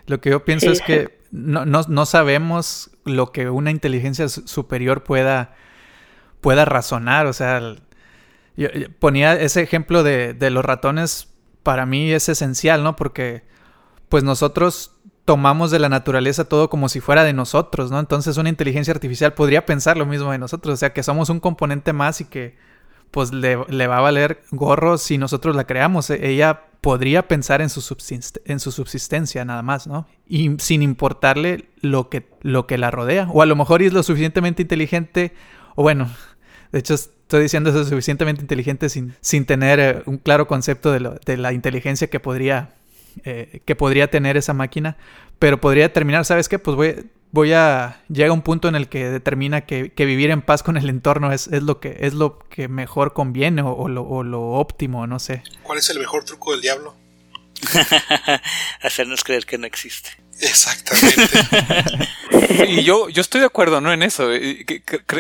Lo 0.08 0.22
que 0.22 0.30
yo 0.30 0.46
pienso 0.46 0.68
sí. 0.68 0.74
es 0.74 0.82
que 0.82 1.20
no, 1.32 1.66
no, 1.66 1.82
no 1.88 2.06
sabemos 2.06 2.92
lo 3.06 3.32
que 3.32 3.50
una 3.50 3.72
inteligencia 3.72 4.28
superior 4.30 5.04
pueda, 5.04 5.56
pueda 6.42 6.66
razonar, 6.66 7.28
o 7.28 7.34
sea, 7.34 7.60
yo, 8.58 8.72
yo 8.72 8.92
ponía 9.00 9.34
ese 9.34 9.62
ejemplo 9.62 10.04
de, 10.04 10.34
de, 10.34 10.50
los 10.50 10.64
ratones, 10.66 11.30
para 11.64 11.86
mí 11.86 12.12
es 12.12 12.30
esencial, 12.30 12.84
¿no? 12.84 12.96
Porque 12.96 13.44
pues 14.10 14.24
nosotros 14.24 14.92
tomamos 15.26 15.72
de 15.72 15.80
la 15.80 15.90
naturaleza 15.90 16.46
todo 16.46 16.70
como 16.70 16.88
si 16.88 17.00
fuera 17.00 17.24
de 17.24 17.34
nosotros, 17.34 17.92
¿no? 17.92 18.00
Entonces 18.00 18.38
una 18.38 18.50
inteligencia 18.50 18.94
artificial 18.94 19.34
podría 19.34 19.66
pensar 19.66 19.98
lo 19.98 20.06
mismo 20.06 20.32
de 20.32 20.38
nosotros, 20.38 20.76
o 20.76 20.78
sea, 20.78 20.94
que 20.94 21.04
somos 21.04 21.30
un 21.30 21.40
componente 21.40 21.94
más 21.94 22.22
y 22.22 22.26
que 22.26 22.56
pues 23.12 23.32
le, 23.34 23.58
le 23.70 23.88
va 23.88 23.98
a 23.98 24.02
valer 24.02 24.42
gorro 24.52 24.98
si 24.98 25.18
nosotros 25.18 25.56
la 25.56 25.66
creamos. 25.66 26.10
Ella 26.10 26.64
podría 26.86 27.28
pensar 27.28 27.64
en 27.64 27.72
su, 27.72 27.98
en 28.46 28.60
su 28.60 28.72
subsistencia 28.72 29.44
nada 29.44 29.64
más, 29.64 29.88
¿no? 29.88 30.06
Y 30.28 30.52
sin 30.60 30.84
importarle 30.84 31.66
lo 31.82 32.10
que, 32.10 32.28
lo 32.42 32.68
que 32.68 32.78
la 32.78 32.92
rodea. 32.92 33.28
O 33.34 33.42
a 33.42 33.48
lo 33.48 33.56
mejor 33.56 33.82
es 33.82 33.92
lo 33.92 34.04
suficientemente 34.04 34.62
inteligente, 34.62 35.34
o 35.74 35.82
bueno, 35.82 36.12
de 36.72 36.78
hecho 36.78 36.94
estoy 36.94 37.42
diciendo 37.42 37.72
eso 37.72 37.84
suficientemente 37.86 38.44
inteligente 38.44 38.90
sin, 38.90 39.16
sin 39.20 39.48
tener 39.48 39.80
eh, 39.80 40.04
un 40.06 40.20
claro 40.20 40.48
concepto 40.48 40.92
de, 40.92 41.00
lo, 41.00 41.16
de, 41.26 41.38
la 41.38 41.54
inteligencia 41.54 42.08
que 42.08 42.20
podría, 42.20 42.76
eh, 43.24 43.62
que 43.66 43.76
podría 43.76 44.12
tener 44.12 44.38
esa 44.38 44.54
máquina, 44.54 44.96
pero 45.40 45.60
podría 45.60 45.86
determinar, 45.86 46.24
¿sabes 46.24 46.48
qué? 46.48 46.60
Pues 46.60 46.78
voy, 46.78 47.08
voy 47.36 47.54
a... 47.54 48.02
llega 48.10 48.32
un 48.32 48.42
punto 48.42 48.68
en 48.68 48.76
el 48.76 48.90
que 48.90 49.10
determina 49.10 49.62
que, 49.62 49.92
que 49.92 50.06
vivir 50.06 50.32
en 50.32 50.42
paz 50.42 50.64
con 50.64 50.78
el 50.78 50.90
entorno 50.90 51.32
es, 51.32 51.48
es, 51.50 51.62
lo, 51.62 51.80
que, 51.80 51.98
es 52.00 52.14
lo 52.14 52.40
que 52.40 52.68
mejor 52.68 53.14
conviene 53.14 53.62
o, 53.62 53.74
o, 53.74 53.90
lo, 53.90 54.04
o 54.04 54.24
lo 54.24 54.42
óptimo, 54.54 55.06
no 55.06 55.20
sé. 55.20 55.44
¿Cuál 55.62 55.78
es 55.78 55.90
el 55.92 56.00
mejor 56.00 56.24
truco 56.24 56.54
del 56.54 56.62
diablo? 56.62 56.96
Hacernos 58.82 59.24
creer 59.24 59.46
que 59.46 59.58
no 59.58 59.68
existe. 59.68 60.12
Exactamente. 60.40 62.08
y 62.68 62.84
yo, 62.84 63.10
yo 63.10 63.22
estoy 63.22 63.42
de 63.42 63.48
acuerdo, 63.48 63.82
¿no? 63.82 63.92
En 63.92 64.02
eso. 64.02 64.30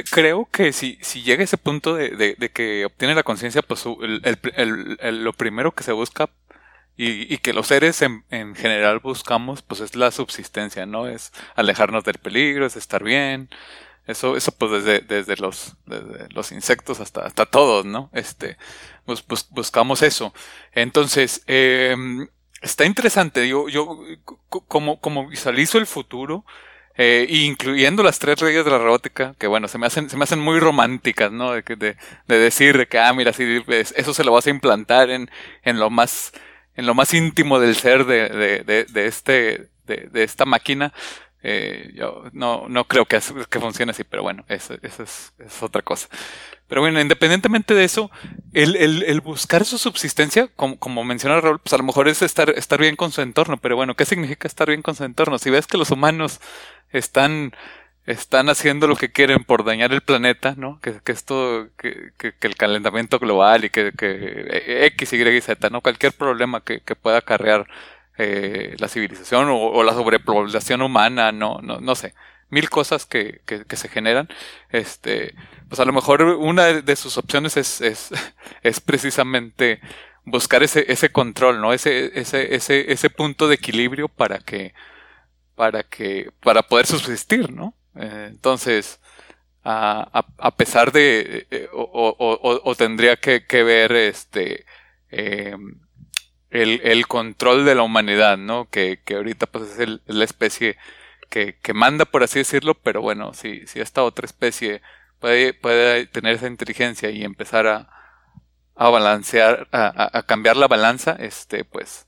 Creo 0.09 0.47
que 0.51 0.73
si, 0.73 0.97
si 1.01 1.21
llega 1.21 1.43
ese 1.43 1.57
punto 1.57 1.95
de, 1.95 2.09
de, 2.11 2.35
de 2.37 2.49
que 2.49 2.85
obtiene 2.85 3.15
la 3.15 3.23
conciencia, 3.23 3.61
pues 3.61 3.85
el, 3.85 4.21
el, 4.23 4.97
el, 4.99 5.23
lo 5.23 5.33
primero 5.33 5.73
que 5.73 5.83
se 5.83 5.91
busca 5.91 6.29
y, 6.97 7.37
que 7.39 7.53
los 7.53 7.67
seres 7.67 8.01
en, 8.01 8.23
en, 8.29 8.55
general 8.55 8.99
buscamos, 8.99 9.61
pues 9.61 9.81
es 9.81 9.95
la 9.95 10.11
subsistencia, 10.11 10.85
¿no? 10.85 11.07
Es 11.07 11.33
alejarnos 11.55 12.03
del 12.03 12.19
peligro, 12.19 12.65
es 12.65 12.75
estar 12.75 13.03
bien. 13.03 13.49
Eso, 14.07 14.37
eso 14.37 14.51
pues 14.51 14.71
desde, 14.71 15.01
desde 15.01 15.35
los, 15.37 15.75
desde 15.85 16.29
los 16.29 16.51
insectos 16.51 16.99
hasta, 16.99 17.25
hasta 17.25 17.45
todos, 17.45 17.85
¿no? 17.85 18.09
Este, 18.13 18.57
pues, 19.05 19.25
buscamos 19.49 20.03
eso. 20.03 20.33
Entonces, 20.73 21.43
eh, 21.47 21.95
está 22.61 22.85
interesante. 22.85 23.47
Yo, 23.47 23.67
yo, 23.69 23.99
como, 24.49 24.99
como 24.99 25.27
visualizo 25.27 25.77
el 25.77 25.87
futuro, 25.87 26.45
eh, 26.97 27.27
incluyendo 27.29 28.03
las 28.03 28.19
tres 28.19 28.39
reglas 28.39 28.63
de 28.63 28.71
la 28.71 28.77
robótica, 28.77 29.35
que 29.37 29.47
bueno, 29.47 29.67
se 29.67 29.77
me 29.77 29.87
hacen, 29.87 30.09
se 30.09 30.17
me 30.17 30.23
hacen 30.23 30.39
muy 30.39 30.59
románticas, 30.59 31.31
¿no? 31.31 31.51
De, 31.51 31.61
de, 31.63 31.97
de 32.27 32.39
decir 32.39 32.77
de 32.77 32.87
que, 32.87 32.99
ah, 32.99 33.11
mira, 33.13 33.33
si 33.33 33.63
eso 33.95 34.13
se 34.13 34.23
lo 34.23 34.31
vas 34.31 34.47
a 34.47 34.51
implantar 34.51 35.09
en, 35.09 35.29
en 35.63 35.79
lo 35.79 35.89
más, 35.89 36.31
en 36.75 36.85
lo 36.85 36.93
más 36.93 37.13
íntimo 37.13 37.59
del 37.59 37.75
ser 37.75 38.05
de, 38.05 38.29
de, 38.29 38.63
de, 38.63 38.85
de 38.85 39.07
este, 39.07 39.69
de, 39.85 40.09
de 40.11 40.23
esta 40.23 40.45
máquina. 40.45 40.93
Eh, 41.47 41.91
yo 41.93 42.23
no, 42.33 42.65
no 42.69 42.85
creo 42.85 43.05
que, 43.05 43.19
que 43.49 43.59
funcione 43.59 43.91
así, 43.91 44.03
pero 44.03 44.23
bueno, 44.23 44.43
eso, 44.47 44.73
eso 44.81 45.03
es, 45.03 45.31
es, 45.37 45.61
otra 45.61 45.83
cosa. 45.83 46.07
Pero 46.67 46.81
bueno, 46.81 46.99
independientemente 46.99 47.75
de 47.75 47.83
eso, 47.83 48.09
el, 48.51 48.75
el, 48.75 49.03
el 49.03 49.21
buscar 49.21 49.63
su 49.63 49.77
subsistencia, 49.77 50.47
como, 50.55 50.79
como 50.79 51.03
menciona 51.03 51.39
Raúl, 51.39 51.59
pues 51.59 51.71
a 51.73 51.77
lo 51.77 51.83
mejor 51.83 52.07
es 52.07 52.23
estar, 52.23 52.49
estar 52.49 52.79
bien 52.79 52.95
con 52.95 53.11
su 53.11 53.21
entorno, 53.21 53.57
pero 53.57 53.75
bueno, 53.75 53.95
¿qué 53.95 54.05
significa 54.05 54.47
estar 54.47 54.67
bien 54.69 54.81
con 54.81 54.95
su 54.95 55.03
entorno? 55.03 55.37
Si 55.37 55.51
ves 55.51 55.67
que 55.67 55.77
los 55.77 55.91
humanos 55.91 56.41
están 56.89 57.53
están 58.05 58.49
haciendo 58.49 58.87
lo 58.87 58.95
que 58.95 59.11
quieren 59.11 59.43
por 59.43 59.63
dañar 59.63 59.91
el 59.91 60.01
planeta, 60.01 60.53
¿no? 60.57 60.79
Que, 60.81 60.99
que 61.03 61.11
esto, 61.11 61.69
que, 61.77 62.11
que, 62.17 62.33
que, 62.33 62.47
el 62.47 62.55
calentamiento 62.55 63.19
global 63.19 63.65
y 63.65 63.69
que, 63.69 63.91
que 63.97 64.85
X, 64.87 65.13
Y 65.13 65.21
y 65.21 65.41
Z, 65.41 65.69
¿no? 65.69 65.81
Cualquier 65.81 66.13
problema 66.13 66.61
que, 66.63 66.81
que 66.81 66.95
pueda 66.95 67.17
acarrear 67.17 67.67
eh, 68.17 68.75
la 68.79 68.87
civilización 68.87 69.49
o, 69.49 69.57
o, 69.57 69.83
la 69.83 69.93
sobrepoblación 69.93 70.81
humana, 70.81 71.31
no, 71.31 71.59
no, 71.61 71.79
no 71.79 71.95
sé, 71.95 72.13
mil 72.49 72.69
cosas 72.69 73.05
que, 73.05 73.41
que, 73.45 73.65
que, 73.65 73.75
se 73.75 73.89
generan, 73.89 74.29
este, 74.69 75.35
pues 75.67 75.79
a 75.79 75.85
lo 75.85 75.93
mejor 75.93 76.23
una 76.23 76.65
de 76.65 76.95
sus 76.95 77.17
opciones 77.17 77.57
es, 77.57 77.81
es, 77.81 78.11
es 78.61 78.79
precisamente 78.79 79.81
buscar 80.25 80.63
ese, 80.63 80.91
ese 80.91 81.11
control, 81.11 81.61
¿no? 81.61 81.73
Ese, 81.73 82.19
ese, 82.19 82.55
ese, 82.55 82.91
ese 82.91 83.09
punto 83.09 83.47
de 83.47 83.55
equilibrio 83.55 84.09
para 84.09 84.39
que, 84.39 84.73
para 85.55 85.83
que, 85.83 86.31
para 86.41 86.63
poder 86.63 86.85
subsistir, 86.85 87.51
¿no? 87.51 87.73
Eh, 87.95 88.27
entonces, 88.31 88.99
a, 89.63 90.25
a, 90.37 90.55
pesar 90.55 90.91
de, 90.91 91.47
eh, 91.51 91.69
o, 91.73 92.61
o, 92.63 92.75
tendría 92.75 93.17
que, 93.17 93.45
que, 93.47 93.63
ver 93.63 93.93
este, 93.93 94.65
eh, 95.09 95.55
el, 96.51 96.81
el, 96.83 97.07
control 97.07 97.65
de 97.65 97.75
la 97.75 97.83
humanidad, 97.83 98.37
¿no? 98.37 98.69
Que, 98.69 99.01
que 99.03 99.15
ahorita 99.15 99.47
pues 99.47 99.71
es 99.71 99.79
el, 99.79 100.01
la 100.05 100.23
especie 100.25 100.77
que, 101.29 101.57
que, 101.59 101.73
manda, 101.73 102.05
por 102.05 102.23
así 102.23 102.39
decirlo, 102.39 102.75
pero 102.75 103.01
bueno, 103.01 103.33
si, 103.33 103.65
si 103.67 103.79
esta 103.79 104.03
otra 104.03 104.25
especie 104.25 104.81
puede, 105.19 105.53
puede 105.53 106.07
tener 106.07 106.35
esa 106.35 106.47
inteligencia 106.47 107.09
y 107.09 107.23
empezar 107.23 107.67
a, 107.67 107.89
a 108.75 108.89
balancear, 108.89 109.67
a, 109.71 110.17
a, 110.17 110.23
cambiar 110.23 110.57
la 110.57 110.67
balanza, 110.67 111.15
este, 111.19 111.65
pues, 111.65 112.07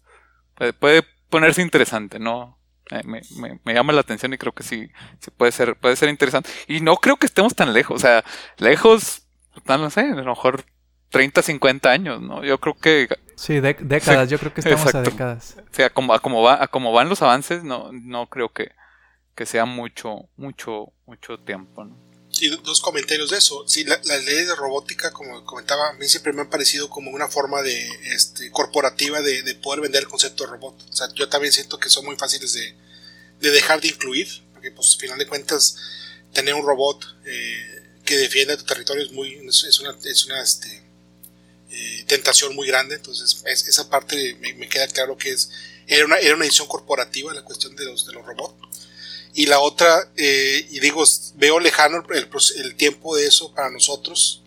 puede 0.80 1.04
ponerse 1.30 1.62
interesante, 1.62 2.20
¿no? 2.20 2.57
Me, 3.06 3.22
me, 3.38 3.60
me, 3.64 3.74
llama 3.74 3.94
la 3.94 4.02
atención 4.02 4.34
y 4.34 4.38
creo 4.38 4.54
que 4.54 4.64
sí, 4.64 4.90
sí 5.20 5.32
puede 5.32 5.52
ser, 5.52 5.76
puede 5.76 5.96
ser 5.96 6.10
interesante. 6.10 6.50
Y 6.68 6.82
no 6.82 6.98
creo 6.98 7.18
que 7.18 7.26
estemos 7.26 7.56
tan 7.56 7.74
lejos, 7.74 7.96
o 7.96 8.00
sea, 8.00 8.24
lejos, 8.58 9.24
no 9.66 9.90
sé, 9.90 10.02
a 10.02 10.16
lo 10.16 10.24
mejor 10.24 10.64
30, 11.10 11.42
50 11.42 11.90
años, 11.90 12.22
¿no? 12.22 12.44
Yo 12.44 12.60
creo 12.60 12.76
que... 12.76 13.08
Sí, 13.36 13.60
décadas, 13.60 14.30
yo 14.30 14.40
creo 14.40 14.54
que 14.54 14.62
estamos 14.62 14.94
a 14.94 15.02
décadas. 15.02 15.58
O 15.60 15.74
sea, 15.74 15.90
como, 15.90 16.14
a 16.14 16.20
como, 16.20 16.42
va, 16.42 16.64
a 16.64 16.68
como 16.68 16.92
van 16.92 17.10
los 17.10 17.22
avances, 17.22 17.64
no, 17.64 17.92
no 17.92 18.28
creo 18.28 18.50
que, 18.50 18.72
que 19.36 19.46
sea 19.46 19.66
mucho, 19.66 20.30
mucho, 20.38 20.94
mucho 21.06 21.40
tiempo, 21.40 21.86
¿no? 21.86 22.07
Sí, 22.38 22.52
dos 22.64 22.82
comentarios 22.82 23.32
de 23.32 23.38
eso. 23.40 23.64
Sí, 23.68 23.84
las 23.84 24.06
la 24.06 24.16
leyes 24.20 24.48
de 24.48 24.54
robótica, 24.56 25.10
como 25.10 25.44
comentaba, 25.44 25.90
a 25.90 25.94
mí 25.94 26.08
siempre 26.08 26.34
me 26.34 26.42
han 26.42 26.52
parecido 26.52 26.88
como 26.88 27.10
una 27.10 27.28
forma 27.28 27.64
de 27.64 27.90
este, 28.14 28.52
corporativa 28.52 29.24
de, 29.24 29.42
de, 29.42 29.56
poder 29.56 29.82
vender 29.82 30.04
el 30.04 30.08
concepto 30.08 30.44
de 30.44 30.52
robot. 30.52 30.76
O 30.88 30.96
sea, 30.96 31.08
yo 31.16 31.30
también 31.30 31.52
siento 31.52 31.80
que 31.80 31.90
son 31.90 32.06
muy 32.06 32.16
fáciles 32.16 32.54
de, 32.54 32.76
de 33.40 33.50
dejar 33.50 33.82
de 33.82 33.88
incluir, 33.88 34.28
porque 34.54 34.70
pues 34.70 34.94
al 34.94 35.00
final 35.00 35.18
de 35.18 35.26
cuentas 35.26 35.78
tener 36.32 36.54
un 36.54 36.64
robot 36.64 37.08
eh, 37.26 37.84
que 38.06 38.18
defienda 38.18 38.56
tu 38.56 38.66
territorio 38.66 39.04
es 39.04 39.12
muy 39.14 39.34
es 39.48 39.80
una, 39.80 39.98
es 40.04 40.26
una 40.26 40.40
este, 40.40 40.84
eh, 41.72 42.04
tentación 42.06 42.56
muy 42.56 42.68
grande. 42.68 42.98
Entonces 42.98 43.42
es, 43.48 43.68
esa 43.68 43.90
parte 43.90 44.38
me, 44.42 44.54
me, 44.54 44.70
queda 44.70 44.86
claro 44.86 45.18
que 45.18 45.32
es 45.32 45.50
era 45.88 46.06
una, 46.06 46.18
era 46.18 46.36
una 46.36 46.46
edición 46.46 46.68
corporativa 46.68 47.34
la 47.34 47.44
cuestión 47.44 47.76
de 47.76 47.86
los, 47.86 48.06
de 48.06 48.14
los 48.14 48.24
robots 48.24 48.77
y 49.38 49.46
la 49.46 49.60
otra, 49.60 50.12
eh, 50.18 50.68
y 50.72 50.80
digo, 50.80 51.04
veo 51.36 51.60
lejano 51.60 52.04
el, 52.10 52.28
el, 52.56 52.76
tiempo 52.76 53.16
de 53.16 53.28
eso 53.28 53.54
para 53.54 53.70
nosotros, 53.70 54.42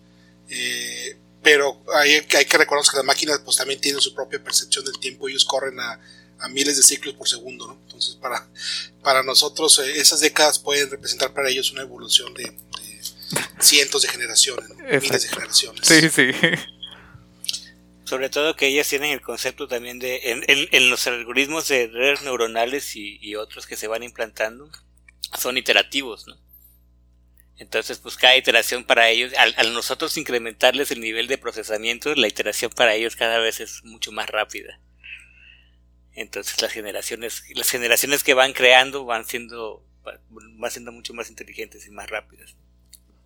eh, 0.49 1.17
pero 1.41 1.81
hay, 1.95 2.15
hay, 2.15 2.45
que 2.45 2.57
reconocer 2.57 2.91
que 2.91 2.97
las 2.97 3.05
máquinas 3.05 3.39
pues 3.39 3.55
también 3.55 3.79
tienen 3.79 4.01
su 4.01 4.13
propia 4.13 4.43
percepción 4.43 4.83
del 4.83 4.99
tiempo, 4.99 5.29
ellos 5.29 5.45
corren 5.45 5.79
a, 5.79 5.97
a 6.39 6.49
miles 6.49 6.75
de 6.75 6.83
ciclos 6.83 7.15
por 7.15 7.29
segundo, 7.29 7.67
¿no? 7.67 7.79
Entonces 7.85 8.15
para, 8.15 8.45
para 9.01 9.23
nosotros 9.23 9.79
eh, 9.79 9.93
esas 9.95 10.19
décadas 10.19 10.59
pueden 10.59 10.89
representar 10.89 11.33
para 11.33 11.49
ellos 11.49 11.71
una 11.71 11.83
evolución 11.83 12.33
de, 12.33 12.43
de 12.43 13.01
cientos 13.61 14.01
de 14.01 14.09
generaciones, 14.09 14.67
¿no? 14.67 14.75
miles 14.75 15.23
de 15.23 15.29
generaciones. 15.29 15.87
Sí, 15.87 16.09
sí. 16.09 16.31
Sobre 18.11 18.29
todo 18.29 18.57
que 18.57 18.67
ellas 18.67 18.89
tienen 18.89 19.11
el 19.11 19.21
concepto 19.21 19.69
también 19.69 19.97
de, 19.97 20.19
en, 20.31 20.43
en, 20.45 20.89
los 20.89 21.07
algoritmos 21.07 21.69
de 21.69 21.87
redes 21.87 22.23
neuronales 22.23 22.97
y, 22.97 23.17
y, 23.21 23.35
otros 23.35 23.65
que 23.65 23.77
se 23.77 23.87
van 23.87 24.03
implantando, 24.03 24.69
son 25.39 25.57
iterativos, 25.57 26.27
¿no? 26.27 26.35
Entonces, 27.55 27.99
pues 27.99 28.17
cada 28.17 28.35
iteración 28.35 28.83
para 28.83 29.07
ellos, 29.07 29.31
al, 29.37 29.53
al, 29.55 29.73
nosotros 29.73 30.17
incrementarles 30.17 30.91
el 30.91 30.99
nivel 30.99 31.27
de 31.27 31.37
procesamiento, 31.37 32.13
la 32.13 32.27
iteración 32.27 32.69
para 32.71 32.95
ellos 32.95 33.15
cada 33.15 33.39
vez 33.39 33.61
es 33.61 33.81
mucho 33.85 34.11
más 34.11 34.29
rápida. 34.29 34.81
Entonces 36.11 36.61
las 36.61 36.73
generaciones, 36.73 37.45
las 37.55 37.69
generaciones 37.69 38.25
que 38.25 38.33
van 38.33 38.51
creando 38.51 39.05
van 39.05 39.23
siendo, 39.23 39.85
van 40.33 40.69
siendo 40.69 40.91
mucho 40.91 41.13
más 41.13 41.29
inteligentes 41.29 41.87
y 41.87 41.91
más 41.91 42.09
rápidas 42.09 42.57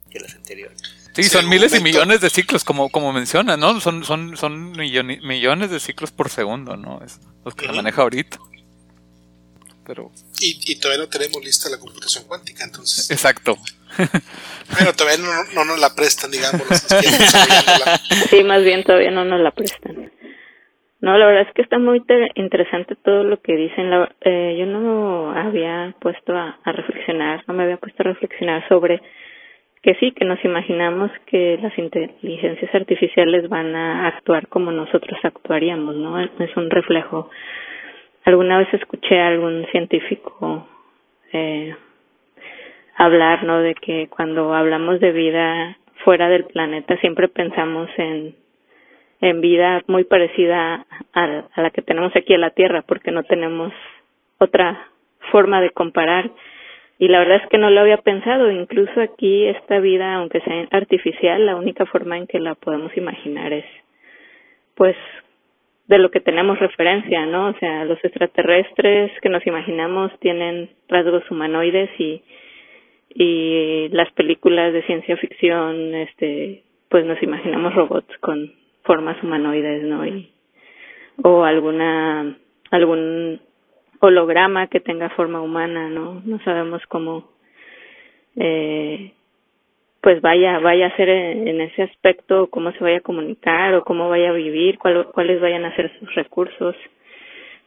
que 0.10 0.20
las 0.20 0.36
anteriores. 0.36 0.82
Sí, 1.16 1.24
son 1.24 1.48
miles 1.48 1.74
y 1.74 1.82
millones 1.82 2.20
de 2.20 2.30
ciclos, 2.30 2.66
como, 2.66 2.90
como 2.90 3.14
menciona, 3.14 3.56
¿no? 3.56 3.80
Son, 3.80 4.04
son, 4.04 4.36
son 4.36 4.72
millones, 4.74 5.22
millones 5.24 5.70
de 5.72 5.80
ciclos 5.80 6.12
por 6.12 6.30
segundo, 6.30 6.76
¿no? 6.76 7.02
Es 7.06 7.22
los 7.46 7.56
que 7.56 7.68
uh 7.68 7.70
-huh. 7.70 7.76
maneja 7.76 8.02
ahorita. 8.02 8.38
Pero... 9.86 10.12
Y, 10.42 10.60
y, 10.66 10.80
todavía 10.80 11.06
no 11.06 11.10
tenemos 11.10 11.44
lista 11.44 11.70
la 11.70 11.80
computación 11.80 12.26
cuántica, 12.26 12.64
entonces. 12.64 13.10
Exacto. 13.12 13.58
Bueno, 14.74 14.94
todavía 14.94 15.24
no, 15.24 15.32
no 15.54 15.64
nos 15.64 15.80
la 15.80 15.94
prestan, 15.94 16.32
digamos. 16.32 16.64
sí, 18.32 18.44
más 18.44 18.64
bien 18.64 18.84
todavía 18.84 19.12
no 19.12 19.24
nos 19.24 19.40
la 19.40 19.52
prestan. 19.52 20.12
No, 21.02 21.18
la 21.20 21.28
verdad 21.28 21.48
es 21.48 21.54
que 21.54 21.62
está 21.62 21.78
muy 21.78 22.02
interesante 22.34 22.96
todo 22.96 23.24
lo 23.24 23.40
que 23.42 23.56
dicen. 23.56 23.92
La, 23.92 24.12
eh, 24.22 24.56
yo 24.58 24.66
no 24.66 25.32
había 25.38 25.96
puesto 26.02 26.34
a, 26.34 26.60
a 26.64 26.72
reflexionar, 26.72 27.44
no 27.48 27.54
me 27.54 27.64
había 27.64 27.78
puesto 27.78 28.02
a 28.02 28.06
reflexionar 28.06 28.68
sobre 28.68 29.00
que 29.86 29.94
sí, 30.00 30.14
que 30.14 30.26
nos 30.26 30.44
imaginamos 30.44 31.12
que 31.28 31.60
las 31.62 31.78
inteligencias 31.78 32.74
artificiales 32.74 33.48
van 33.48 33.76
a 33.76 34.08
actuar 34.08 34.48
como 34.48 34.72
nosotros 34.72 35.20
actuaríamos, 35.22 35.96
¿no? 35.96 36.20
Es 36.20 36.58
un 36.58 36.72
reflejo. 36.72 37.30
Alguna 38.24 38.58
vez 38.58 38.74
escuché 38.74 39.20
a 39.20 39.28
algún 39.28 39.64
científico 39.68 40.68
eh, 41.32 41.76
hablar, 42.96 43.44
¿no? 43.44 43.60
De 43.60 43.76
que 43.76 44.08
cuando 44.08 44.56
hablamos 44.56 45.00
de 45.00 45.12
vida 45.12 45.78
fuera 46.04 46.30
del 46.30 46.46
planeta 46.46 46.98
siempre 46.98 47.28
pensamos 47.28 47.88
en 47.98 48.34
en 49.22 49.40
vida 49.40 49.82
muy 49.88 50.04
parecida 50.04 50.86
a, 51.14 51.44
a 51.54 51.62
la 51.62 51.70
que 51.70 51.82
tenemos 51.84 52.12
aquí 52.16 52.34
en 52.34 52.42
la 52.42 52.50
Tierra, 52.50 52.82
porque 52.82 53.12
no 53.12 53.24
tenemos 53.24 53.72
otra 54.40 54.88
forma 55.32 55.62
de 55.62 55.70
comparar 55.70 56.32
y 56.98 57.08
la 57.08 57.20
verdad 57.20 57.42
es 57.44 57.50
que 57.50 57.58
no 57.58 57.70
lo 57.70 57.82
había 57.82 57.98
pensado. 57.98 58.50
Incluso 58.52 59.02
aquí 59.02 59.46
esta 59.46 59.80
vida, 59.80 60.16
aunque 60.16 60.42
sea 60.42 60.68
artificial, 60.72 61.46
la 61.46 61.56
única 61.56 61.86
forma 61.86 62.18
en 62.18 62.28
que 62.28 62.40
la 62.40 62.56
podemos 62.56 62.96
imaginar 62.96 63.54
es, 63.54 63.66
pues, 64.76 64.96
de 65.88 66.00
lo 66.00 66.10
que 66.10 66.20
tenemos 66.20 66.58
referencia, 66.60 67.26
¿no? 67.26 67.50
O 67.50 67.54
sea, 67.60 67.86
los 67.86 68.04
extraterrestres 68.04 69.12
que 69.22 69.30
nos 69.30 69.46
imaginamos 69.46 70.12
tienen 70.20 70.70
rasgos 70.88 71.30
humanoides 71.30 71.90
y 72.00 72.24
y 73.18 73.88
las 73.90 74.12
películas 74.12 74.74
de 74.74 74.84
ciencia 74.84 75.16
ficción, 75.16 75.96
este, 75.96 76.64
pues 76.90 77.06
nos 77.06 77.22
imaginamos 77.24 77.74
robots 77.74 78.18
con 78.20 78.52
formas 78.84 79.22
humanoides, 79.24 79.84
¿no? 79.84 80.06
Y 80.06 80.30
o 81.24 81.46
alguna 81.46 82.38
algún 82.72 83.40
holograma 84.06 84.68
que 84.68 84.80
tenga 84.80 85.10
forma 85.10 85.42
humana, 85.42 85.90
¿no? 85.90 86.22
No 86.26 86.40
sabemos 86.44 86.82
cómo, 86.88 87.30
eh, 88.36 89.12
pues 90.02 90.22
vaya, 90.22 90.60
vaya 90.60 90.88
a 90.88 90.96
ser 90.96 91.10
en, 91.10 91.62
ese 91.62 91.84
aspecto, 91.84 92.48
cómo 92.48 92.72
se 92.72 92.80
vaya 92.80 92.98
a 92.98 93.02
comunicar 93.02 93.74
o 93.76 93.84
cómo 93.84 94.10
vaya 94.10 94.30
a 94.30 94.34
vivir, 94.34 94.78
cuál, 94.78 95.08
cuáles 95.14 95.42
vayan 95.42 95.66
a 95.66 95.76
ser 95.76 95.92
sus 96.00 96.14
recursos. 96.16 96.76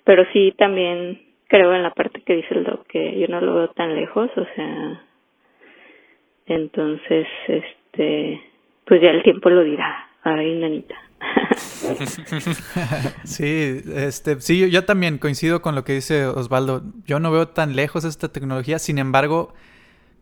Pero 0.04 0.24
sí 0.32 0.54
también 0.56 1.20
creo 1.48 1.74
en 1.74 1.82
la 1.82 1.90
parte 1.90 2.22
que 2.22 2.36
dice 2.36 2.54
el 2.54 2.64
doc 2.64 2.86
que 2.86 3.18
yo 3.18 3.26
no 3.28 3.40
lo 3.40 3.54
veo 3.54 3.68
tan 3.68 3.94
lejos, 3.94 4.30
o 4.36 4.46
sea, 4.54 5.02
entonces, 6.46 7.26
este, 7.46 8.40
pues 8.84 9.00
ya 9.02 9.10
el 9.10 9.22
tiempo 9.22 9.50
lo 9.50 9.62
dirá. 9.64 10.08
Ay, 10.22 10.54
nanita. 10.54 11.07
sí, 13.24 13.82
este, 13.94 14.40
sí, 14.40 14.70
yo, 14.70 14.84
también 14.84 15.18
coincido 15.18 15.62
con 15.62 15.74
lo 15.74 15.84
que 15.84 15.94
dice 15.94 16.26
Osvaldo. 16.26 16.82
Yo 17.06 17.20
no 17.20 17.30
veo 17.30 17.48
tan 17.48 17.76
lejos 17.76 18.04
esta 18.04 18.28
tecnología, 18.28 18.78
sin 18.78 18.98
embargo, 18.98 19.54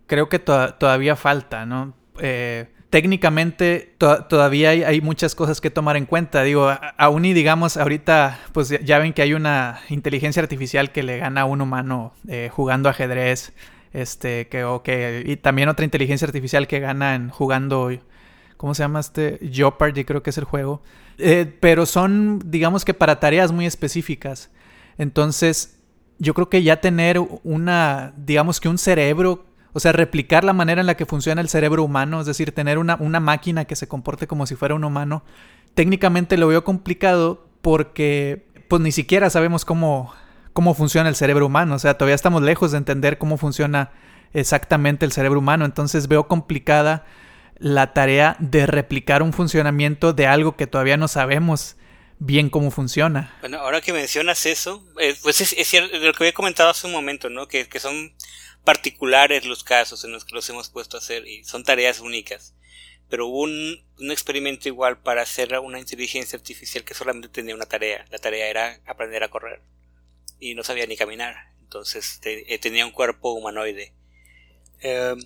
creo 0.07 0.29
que 0.29 0.39
to 0.39 0.75
todavía 0.75 1.17
falta, 1.17 1.67
¿no? 1.67 1.95
Eh, 2.21 2.69
técnicamente 2.91 3.95
todavía 3.99 4.71
hay, 4.71 5.01
muchas 5.01 5.35
cosas 5.35 5.61
que 5.61 5.71
tomar 5.71 5.97
en 5.97 6.07
cuenta. 6.07 6.43
Digo, 6.43 6.71
aún 6.97 7.25
y 7.25 7.35
digamos, 7.35 7.77
ahorita, 7.77 8.39
pues 8.53 8.69
ya 8.83 8.99
ven 8.99 9.13
que 9.13 9.23
hay 9.23 9.35
una 9.35 9.81
inteligencia 9.89 10.43
artificial 10.43 10.93
que 10.93 11.03
le 11.03 11.19
gana 11.19 11.43
a 11.43 11.45
un 11.45 11.61
humano 11.61 12.15
eh, 12.29 12.51
jugando 12.53 12.89
ajedrez. 12.89 13.53
Este, 13.93 14.49
que, 14.49 14.65
o 14.65 14.83
que, 14.83 15.23
y 15.25 15.37
también 15.37 15.71
otra 15.71 15.85
inteligencia 15.85 16.27
artificial 16.27 16.69
que 16.69 16.81
gana 16.81 17.15
en 17.15 17.31
jugando, 17.31 17.91
¿cómo 18.57 18.75
se 18.75 18.83
llama 18.83 19.01
este? 19.01 19.39
Jeopardy, 19.51 20.05
creo 20.05 20.23
que 20.23 20.31
es 20.31 20.39
el 20.39 20.45
juego. 20.45 20.83
Eh, 21.19 21.57
pero 21.61 21.87
son, 21.87 22.41
digamos 22.45 22.85
que 22.85 22.95
para 22.95 23.21
tareas 23.21 23.53
muy 23.53 23.67
específicas. 23.67 24.51
Entonces, 24.99 25.79
yo 26.19 26.35
creo 26.35 26.49
que 26.49 26.63
ya 26.63 26.81
tener 26.81 27.19
una, 27.45 28.15
digamos 28.17 28.61
que 28.61 28.69
un 28.69 28.79
cerebro 28.79 29.45
o 29.77 29.79
sea, 29.79 29.93
replicar 29.93 30.43
la 30.43 30.55
manera 30.55 30.81
en 30.81 30.87
la 30.87 30.97
que 30.97 31.05
funciona 31.05 31.43
el 31.43 31.51
cerebro 31.51 31.85
humano, 31.85 32.19
es 32.19 32.27
decir, 32.27 32.51
tener 32.53 32.79
una, 32.79 32.97
una 32.99 33.21
máquina 33.21 33.67
que 33.67 33.77
se 33.77 33.87
comporte 33.87 34.27
como 34.27 34.47
si 34.47 34.55
fuera 34.55 34.75
un 34.75 34.85
humano, 34.85 35.23
técnicamente 35.75 36.39
lo 36.39 36.49
veo 36.49 36.65
complicado 36.65 37.47
porque 37.61 38.47
pues 38.69 38.81
ni 38.81 38.91
siquiera 38.91 39.29
sabemos 39.29 39.67
cómo, 39.67 40.15
cómo 40.55 40.73
funciona 40.73 41.11
el 41.11 41.15
cerebro 41.15 41.45
humano. 41.45 41.75
O 41.75 41.79
sea, 41.79 41.99
todavía 41.99 42.15
estamos 42.15 42.41
lejos 42.41 42.73
de 42.73 42.79
entender 42.79 43.19
cómo 43.19 43.37
funciona 43.37 43.91
exactamente 44.33 45.05
el 45.05 45.13
cerebro 45.13 45.41
humano. 45.41 45.67
Entonces 45.67 46.09
veo 46.09 46.27
complicada 46.27 47.05
la 47.59 47.93
tarea 47.93 48.37
de 48.39 48.67
replicar 48.67 49.23
un 49.23 49.33
funcionamiento 49.33 50.13
de 50.13 50.27
algo 50.27 50.57
que 50.57 50.67
todavía 50.67 50.97
no 50.97 51.09
sabemos 51.09 51.77
bien 52.19 52.51
cómo 52.51 52.71
funciona. 52.71 53.37
Bueno, 53.41 53.59
ahora 53.59 53.81
que 53.81 53.93
mencionas 53.93 54.47
eso, 54.47 54.87
eh, 55.01 55.17
pues 55.23 55.41
es, 55.41 55.69
cierto, 55.69 55.97
lo 55.99 56.13
que 56.13 56.25
había 56.25 56.33
comentado 56.33 56.71
hace 56.71 56.87
un 56.87 56.93
momento, 56.93 57.31
¿no? 57.31 57.49
Que, 57.49 57.69
que 57.69 57.81
son 57.81 58.15
particulares 58.65 59.45
los 59.45 59.65
casos 59.65 60.05
en 60.05 60.13
los 60.13 60.25
que 60.25 60.35
los 60.35 60.49
hemos 60.51 60.69
puesto 60.69 60.97
a 60.97 61.01
hacer 61.01 61.27
y 61.27 61.45
son 61.45 61.65
tareas 61.65 62.01
únicas. 62.01 62.55
Pero 63.09 63.29
hubo 63.29 63.43
un, 63.43 63.85
un, 64.01 64.11
experimento 64.11 64.69
igual 64.69 64.99
para 64.99 65.23
hacer 65.23 65.57
una 65.61 65.79
inteligencia 65.79 66.37
artificial 66.37 66.83
que 66.83 66.95
solamente 66.95 67.29
tenía 67.29 67.55
una 67.55 67.67
tarea. 67.67 68.05
La 68.11 68.19
tarea 68.19 68.49
era 68.49 68.81
aprender 68.87 69.23
a 69.23 69.29
correr. 69.29 69.63
Y 70.41 70.55
no 70.55 70.65
sabía 70.65 70.87
ni 70.87 70.97
caminar. 70.97 71.37
Entonces 71.63 72.21
eh, 72.25 72.59
tenía 72.59 72.85
un 72.85 72.93
cuerpo 72.93 73.33
humanoide. 73.33 73.93
Em, 74.81 75.21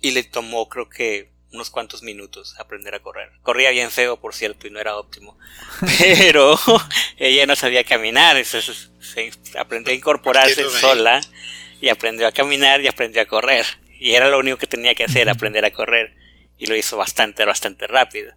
y 0.00 0.12
le 0.12 0.24
tomó 0.24 0.68
creo 0.68 0.88
que 0.88 1.35
unos 1.56 1.70
cuantos 1.70 2.02
minutos 2.02 2.54
aprender 2.58 2.94
a 2.94 3.00
correr. 3.00 3.30
Corría 3.42 3.70
bien 3.70 3.90
feo, 3.90 4.18
por 4.18 4.34
cierto, 4.34 4.66
y 4.66 4.70
no 4.70 4.78
era 4.78 4.96
óptimo. 4.96 5.36
Pero 5.98 6.58
ella 7.18 7.46
no 7.46 7.56
sabía 7.56 7.84
caminar. 7.84 8.36
Entonces 8.36 8.90
se 9.00 9.32
aprendió 9.58 9.92
a 9.92 9.96
incorporarse 9.96 10.68
sola 10.70 11.20
y 11.80 11.88
aprendió 11.88 12.26
a 12.26 12.32
caminar 12.32 12.80
y 12.80 12.86
aprendió 12.86 13.22
a 13.22 13.26
correr. 13.26 13.66
Y 13.98 14.12
era 14.12 14.28
lo 14.28 14.38
único 14.38 14.58
que 14.58 14.66
tenía 14.66 14.94
que 14.94 15.04
hacer, 15.04 15.28
aprender 15.28 15.64
a 15.64 15.72
correr. 15.72 16.14
Y 16.58 16.66
lo 16.66 16.76
hizo 16.76 16.96
bastante, 16.96 17.44
bastante 17.44 17.86
rápido. 17.86 18.32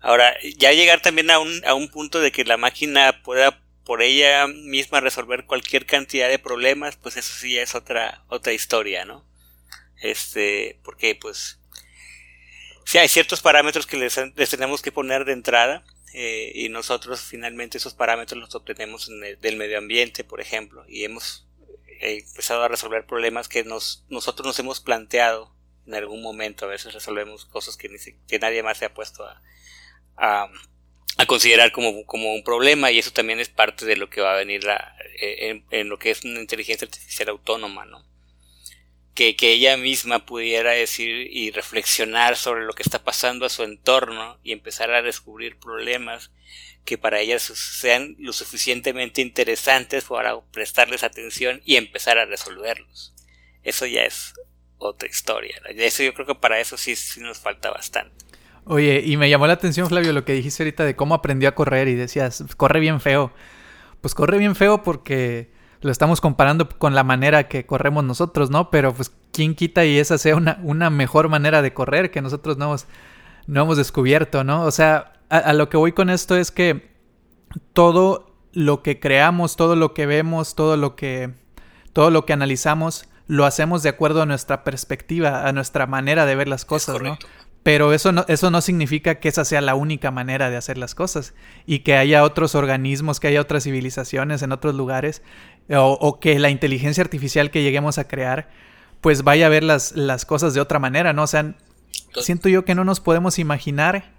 Ahora, 0.00 0.36
ya 0.56 0.72
llegar 0.72 1.00
también 1.00 1.30
a 1.30 1.38
un, 1.38 1.62
a 1.64 1.74
un 1.74 1.88
punto 1.88 2.20
de 2.20 2.32
que 2.32 2.44
la 2.44 2.56
máquina 2.56 3.22
pueda 3.22 3.62
por 3.84 4.02
ella 4.02 4.48
misma 4.48 5.00
resolver 5.00 5.46
cualquier 5.46 5.86
cantidad 5.86 6.28
de 6.28 6.40
problemas, 6.40 6.96
pues 6.96 7.16
eso 7.16 7.32
sí 7.32 7.56
es 7.56 7.74
otra, 7.74 8.24
otra 8.28 8.52
historia, 8.52 9.04
¿no? 9.04 9.24
Este, 10.00 10.80
porque 10.82 11.14
pues, 11.14 11.60
sí 12.86 12.96
hay 12.96 13.08
ciertos 13.08 13.42
parámetros 13.42 13.86
que 13.86 13.98
les, 13.98 14.14
tenemos 14.48 14.80
que 14.80 14.92
poner 14.92 15.26
de 15.26 15.32
entrada, 15.32 15.84
eh, 16.14 16.52
y 16.54 16.70
nosotros 16.70 17.20
finalmente 17.20 17.76
esos 17.76 17.92
parámetros 17.92 18.40
los 18.40 18.54
obtenemos 18.54 19.10
en 19.10 19.22
el, 19.22 19.40
del 19.40 19.56
medio 19.56 19.76
ambiente, 19.76 20.24
por 20.24 20.40
ejemplo, 20.40 20.84
y 20.88 21.04
hemos 21.04 21.46
he 22.00 22.18
empezado 22.18 22.62
a 22.62 22.68
resolver 22.68 23.06
problemas 23.06 23.48
que 23.48 23.64
nos, 23.64 24.04
nosotros 24.08 24.46
nos 24.46 24.58
hemos 24.58 24.80
planteado 24.80 25.54
en 25.86 25.94
algún 25.94 26.22
momento. 26.22 26.64
A 26.64 26.68
veces 26.68 26.92
resolvemos 26.94 27.44
cosas 27.46 27.76
que, 27.76 27.88
ni 27.88 27.96
que 28.26 28.38
nadie 28.38 28.62
más 28.62 28.78
se 28.78 28.86
ha 28.86 28.94
puesto 28.94 29.26
a, 30.16 30.50
considerar 31.26 31.72
como, 31.72 32.04
como 32.04 32.34
un 32.34 32.44
problema 32.44 32.90
y 32.90 32.98
eso 32.98 33.10
también 33.10 33.40
es 33.40 33.48
parte 33.48 33.86
de 33.86 33.96
lo 33.96 34.10
que 34.10 34.20
va 34.20 34.34
a 34.34 34.36
venir 34.36 34.64
la, 34.64 34.94
eh, 35.20 35.48
en, 35.48 35.64
en, 35.70 35.88
lo 35.88 35.98
que 35.98 36.10
es 36.10 36.24
una 36.24 36.40
inteligencia 36.40 36.84
artificial 36.84 37.30
autónoma, 37.30 37.84
¿no? 37.86 38.04
Que, 39.16 39.34
que 39.34 39.52
ella 39.52 39.76
misma 39.76 40.24
pudiera 40.26 40.70
decir 40.70 41.28
y 41.32 41.50
reflexionar 41.50 42.36
sobre 42.36 42.64
lo 42.64 42.74
que 42.74 42.84
está 42.84 43.02
pasando 43.02 43.46
a 43.46 43.48
su 43.48 43.64
entorno 43.64 44.38
y 44.44 44.52
empezar 44.52 44.92
a 44.92 45.02
descubrir 45.02 45.58
problemas 45.58 46.30
que 46.84 46.96
para 46.96 47.18
ellas 47.18 47.42
sean 47.42 48.14
lo 48.18 48.32
suficientemente 48.32 49.20
interesantes 49.20 50.04
para 50.04 50.40
prestarles 50.52 51.02
atención 51.02 51.60
y 51.64 51.76
empezar 51.76 52.18
a 52.18 52.26
resolverlos. 52.26 53.14
Eso 53.64 53.86
ya 53.86 54.04
es 54.04 54.34
otra 54.78 55.08
historia. 55.08 55.60
Eso 55.76 56.02
yo 56.04 56.14
creo 56.14 56.26
que 56.26 56.34
para 56.36 56.60
eso 56.60 56.76
sí 56.76 56.94
nos 57.20 57.38
falta 57.38 57.70
bastante. 57.70 58.24
Oye, 58.64 59.02
y 59.04 59.16
me 59.16 59.30
llamó 59.30 59.46
la 59.46 59.52
atención, 59.52 59.88
Flavio, 59.88 60.12
lo 60.12 60.24
que 60.24 60.32
dijiste 60.32 60.62
ahorita 60.62 60.84
de 60.84 60.96
cómo 60.96 61.14
aprendió 61.14 61.48
a 61.48 61.54
correr 61.54 61.86
y 61.86 61.94
decías, 61.94 62.44
corre 62.56 62.80
bien 62.80 63.00
feo. 63.00 63.32
Pues 64.00 64.14
corre 64.14 64.38
bien 64.38 64.56
feo 64.56 64.82
porque 64.82 65.52
lo 65.86 65.92
estamos 65.92 66.20
comparando 66.20 66.68
con 66.68 66.94
la 66.94 67.04
manera 67.04 67.48
que 67.48 67.64
corremos 67.64 68.04
nosotros, 68.04 68.50
¿no? 68.50 68.70
Pero 68.70 68.92
pues 68.92 69.12
quién 69.32 69.54
quita 69.54 69.84
y 69.84 69.98
esa 69.98 70.18
sea 70.18 70.34
una, 70.36 70.58
una 70.62 70.90
mejor 70.90 71.28
manera 71.28 71.62
de 71.62 71.72
correr 71.72 72.10
que 72.10 72.20
nosotros 72.20 72.58
no 72.58 72.66
hemos, 72.66 72.86
no 73.46 73.62
hemos 73.62 73.76
descubierto, 73.76 74.42
¿no? 74.42 74.64
O 74.64 74.72
sea, 74.72 75.12
a, 75.28 75.52
lo 75.52 75.68
que 75.68 75.76
voy 75.76 75.92
con 75.92 76.10
esto 76.10 76.36
es 76.36 76.50
que 76.50 76.90
todo 77.72 78.34
lo 78.52 78.82
que 78.82 78.98
creamos, 78.98 79.54
todo 79.54 79.76
lo 79.76 79.94
que 79.94 80.06
vemos, 80.06 80.56
todo 80.56 80.76
lo 80.76 80.96
que, 80.96 81.32
todo 81.92 82.10
lo 82.10 82.26
que 82.26 82.32
analizamos, 82.32 83.08
lo 83.28 83.46
hacemos 83.46 83.84
de 83.84 83.90
acuerdo 83.90 84.22
a 84.22 84.26
nuestra 84.26 84.64
perspectiva, 84.64 85.46
a 85.46 85.52
nuestra 85.52 85.86
manera 85.86 86.26
de 86.26 86.34
ver 86.34 86.48
las 86.48 86.64
cosas, 86.64 87.00
¿no? 87.00 87.16
Pero 87.66 87.92
eso 87.92 88.12
no, 88.12 88.24
eso 88.28 88.52
no 88.52 88.60
significa 88.60 89.16
que 89.16 89.28
esa 89.28 89.44
sea 89.44 89.60
la 89.60 89.74
única 89.74 90.12
manera 90.12 90.50
de 90.50 90.56
hacer 90.56 90.78
las 90.78 90.94
cosas 90.94 91.34
y 91.66 91.80
que 91.80 91.96
haya 91.96 92.22
otros 92.22 92.54
organismos, 92.54 93.18
que 93.18 93.26
haya 93.26 93.40
otras 93.40 93.64
civilizaciones 93.64 94.42
en 94.42 94.52
otros 94.52 94.76
lugares 94.76 95.20
o, 95.68 95.98
o 96.00 96.20
que 96.20 96.38
la 96.38 96.50
inteligencia 96.50 97.02
artificial 97.02 97.50
que 97.50 97.64
lleguemos 97.64 97.98
a 97.98 98.06
crear 98.06 98.50
pues 99.00 99.24
vaya 99.24 99.46
a 99.46 99.48
ver 99.48 99.64
las, 99.64 99.96
las 99.96 100.24
cosas 100.24 100.54
de 100.54 100.60
otra 100.60 100.78
manera, 100.78 101.12
¿no? 101.12 101.24
O 101.24 101.26
sea, 101.26 101.56
siento 102.20 102.48
yo 102.48 102.64
que 102.64 102.76
no 102.76 102.84
nos 102.84 103.00
podemos 103.00 103.40
imaginar 103.40 104.12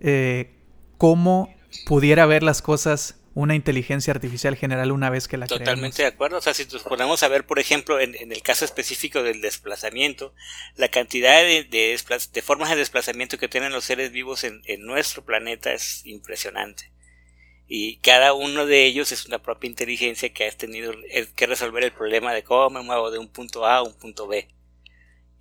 eh, 0.00 0.52
cómo 0.98 1.48
pudiera 1.86 2.26
ver 2.26 2.42
las 2.42 2.60
cosas 2.60 3.19
una 3.34 3.54
inteligencia 3.54 4.12
artificial 4.12 4.56
general 4.56 4.90
una 4.90 5.08
vez 5.08 5.28
que 5.28 5.36
la 5.36 5.46
Totalmente 5.46 6.02
de 6.02 6.08
acuerdo. 6.08 6.38
O 6.38 6.40
sea, 6.40 6.54
si 6.54 6.64
nos 6.64 6.82
ponemos 6.82 7.22
a 7.22 7.28
ver, 7.28 7.46
por 7.46 7.58
ejemplo, 7.58 8.00
en, 8.00 8.14
el 8.14 8.42
caso 8.42 8.64
específico 8.64 9.22
del 9.22 9.40
desplazamiento, 9.40 10.34
la 10.76 10.88
cantidad 10.88 11.42
de, 11.42 11.64
de, 11.64 12.42
formas 12.42 12.70
de 12.70 12.76
desplazamiento 12.76 13.38
que 13.38 13.48
tienen 13.48 13.72
los 13.72 13.84
seres 13.84 14.10
vivos 14.10 14.44
en, 14.44 14.62
nuestro 14.80 15.24
planeta 15.24 15.72
es 15.72 16.04
impresionante. 16.06 16.90
Y 17.68 17.98
cada 17.98 18.32
uno 18.32 18.66
de 18.66 18.84
ellos 18.84 19.12
es 19.12 19.26
una 19.26 19.40
propia 19.40 19.70
inteligencia 19.70 20.32
que 20.32 20.48
ha 20.48 20.50
tenido 20.50 20.92
que 21.36 21.46
resolver 21.46 21.84
el 21.84 21.92
problema 21.92 22.34
de 22.34 22.42
cómo 22.42 22.68
me 22.70 22.82
muevo 22.82 23.12
de 23.12 23.18
un 23.18 23.28
punto 23.28 23.64
A 23.64 23.76
a 23.76 23.82
un 23.82 23.94
punto 23.94 24.26
B. 24.26 24.48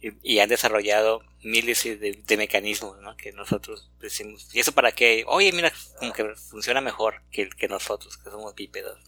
Y, 0.02 0.36
y 0.36 0.40
han 0.40 0.50
desarrollado 0.50 1.22
miles 1.44 1.84
de, 1.84 2.38
mecanismos 2.38 3.00
¿no? 3.02 3.16
que 3.18 3.32
nosotros 3.32 3.92
decimos. 4.00 4.50
¿Y 4.54 4.60
eso 4.60 4.72
para 4.72 4.92
qué? 4.92 5.24
Oye, 5.28 5.52
mira, 5.52 5.72
como 5.98 6.14
que 6.14 6.36
funciona 6.36 6.82
mejor 6.82 7.22
que, 7.32 7.50
que 7.50 7.68
nosotros, 7.68 8.18
que 8.18 8.30
somos 8.30 8.56
bípedos. 8.56 9.00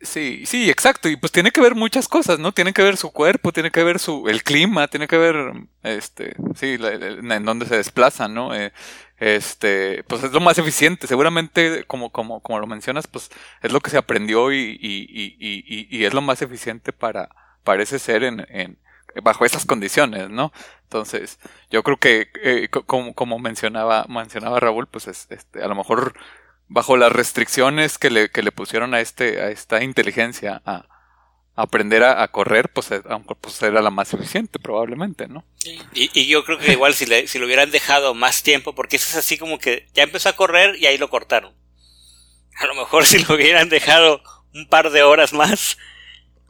Sí, 0.00 0.44
sí, 0.44 0.70
exacto. 0.70 1.08
Y 1.08 1.16
pues 1.16 1.32
tiene 1.32 1.50
que 1.50 1.60
ver 1.60 1.74
muchas 1.74 2.06
cosas, 2.06 2.38
¿no? 2.38 2.52
Tiene 2.52 2.74
que 2.74 2.82
ver 2.82 2.98
su 2.98 3.10
cuerpo, 3.12 3.52
tiene 3.52 3.70
que 3.70 3.82
ver 3.82 3.98
su, 3.98 4.28
el 4.28 4.42
clima, 4.42 4.88
tiene 4.88 5.08
que 5.08 5.16
ver, 5.16 5.52
este, 5.82 6.36
sí, 6.54 6.76
en 6.78 7.44
dónde 7.44 7.66
se 7.66 7.76
desplaza, 7.76 8.28
¿no? 8.28 8.54
Eh, 8.54 8.72
este, 9.18 10.04
pues 10.04 10.22
es 10.22 10.32
lo 10.32 10.40
más 10.40 10.58
eficiente. 10.58 11.06
Seguramente, 11.06 11.84
como, 11.86 12.12
como, 12.12 12.40
como 12.42 12.58
lo 12.60 12.66
mencionas, 12.66 13.06
pues 13.06 13.30
es 13.62 13.72
lo 13.72 13.80
que 13.80 13.90
se 13.90 13.96
aprendió 13.96 14.52
y, 14.52 14.78
y, 14.80 15.06
y, 15.10 15.88
y, 15.90 16.04
es 16.04 16.12
lo 16.12 16.20
más 16.20 16.42
eficiente 16.42 16.92
para, 16.92 17.30
parece 17.64 17.98
ser 17.98 18.22
en, 18.24 18.46
en, 18.50 18.78
bajo 19.22 19.44
esas 19.44 19.66
condiciones, 19.66 20.30
¿no? 20.30 20.52
Entonces, 20.84 21.38
yo 21.70 21.82
creo 21.82 21.98
que, 21.98 22.28
eh, 22.42 22.68
como, 22.68 23.14
como, 23.14 23.38
mencionaba, 23.38 24.06
mencionaba 24.08 24.60
Raúl, 24.60 24.86
pues 24.86 25.08
este, 25.08 25.62
a 25.62 25.68
lo 25.68 25.74
mejor 25.74 26.14
bajo 26.68 26.96
las 26.96 27.12
restricciones 27.12 27.98
que 27.98 28.10
le, 28.10 28.30
que 28.30 28.42
le 28.42 28.52
pusieron 28.52 28.94
a 28.94 29.00
este, 29.00 29.40
a 29.40 29.50
esta 29.50 29.82
inteligencia 29.82 30.62
a, 30.64 30.86
aprender 31.54 32.04
a, 32.04 32.28
correr, 32.28 32.70
pues, 32.70 32.90
eh, 32.90 33.00
pues, 33.40 33.62
era 33.62 33.80
la 33.80 33.90
más 33.90 34.12
eficiente, 34.12 34.58
probablemente, 34.58 35.26
¿no? 35.26 35.42
Y, 35.94 36.10
y 36.12 36.26
yo 36.26 36.44
creo 36.44 36.58
que 36.58 36.72
igual 36.72 36.92
si 36.92 37.06
le, 37.06 37.26
si 37.28 37.38
lo 37.38 37.46
hubieran 37.46 37.70
dejado 37.70 38.12
más 38.12 38.42
tiempo, 38.42 38.74
porque 38.74 38.96
eso 38.96 39.08
es 39.08 39.16
así 39.16 39.38
como 39.38 39.58
que 39.58 39.88
ya 39.94 40.02
empezó 40.02 40.28
a 40.28 40.34
correr 40.34 40.76
y 40.76 40.86
ahí 40.86 40.98
lo 40.98 41.08
cortaron. 41.08 41.54
A 42.58 42.66
lo 42.66 42.74
mejor 42.74 43.06
si 43.06 43.24
lo 43.24 43.34
hubieran 43.34 43.70
dejado 43.70 44.22
un 44.54 44.66
par 44.68 44.90
de 44.90 45.02
horas 45.02 45.32
más, 45.32 45.78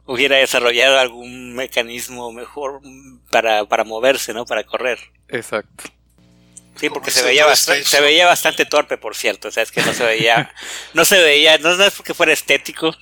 hubiera 0.07 0.37
desarrollado 0.37 0.97
algún 0.97 1.53
mecanismo 1.53 2.31
mejor 2.31 2.81
para, 3.29 3.65
para 3.65 3.83
moverse, 3.83 4.33
¿no? 4.33 4.45
Para 4.45 4.63
correr. 4.63 4.97
Exacto. 5.27 5.83
Sí, 6.75 6.89
porque 6.89 7.09
se 7.09 7.23
veía 7.23 7.45
bastante, 7.45 7.83
se 7.85 8.01
veía 8.01 8.27
bastante 8.27 8.65
torpe, 8.65 8.97
por 8.97 9.15
cierto. 9.15 9.47
O 9.47 9.51
sea, 9.51 9.63
es 9.63 9.71
que 9.71 9.81
no 9.81 9.93
se 9.93 10.05
veía, 10.05 10.53
no 10.93 11.05
se 11.05 11.21
veía, 11.21 11.57
no, 11.57 11.71
es 11.71 11.93
porque 11.95 12.13
fuera 12.13 12.31
estético, 12.31 12.95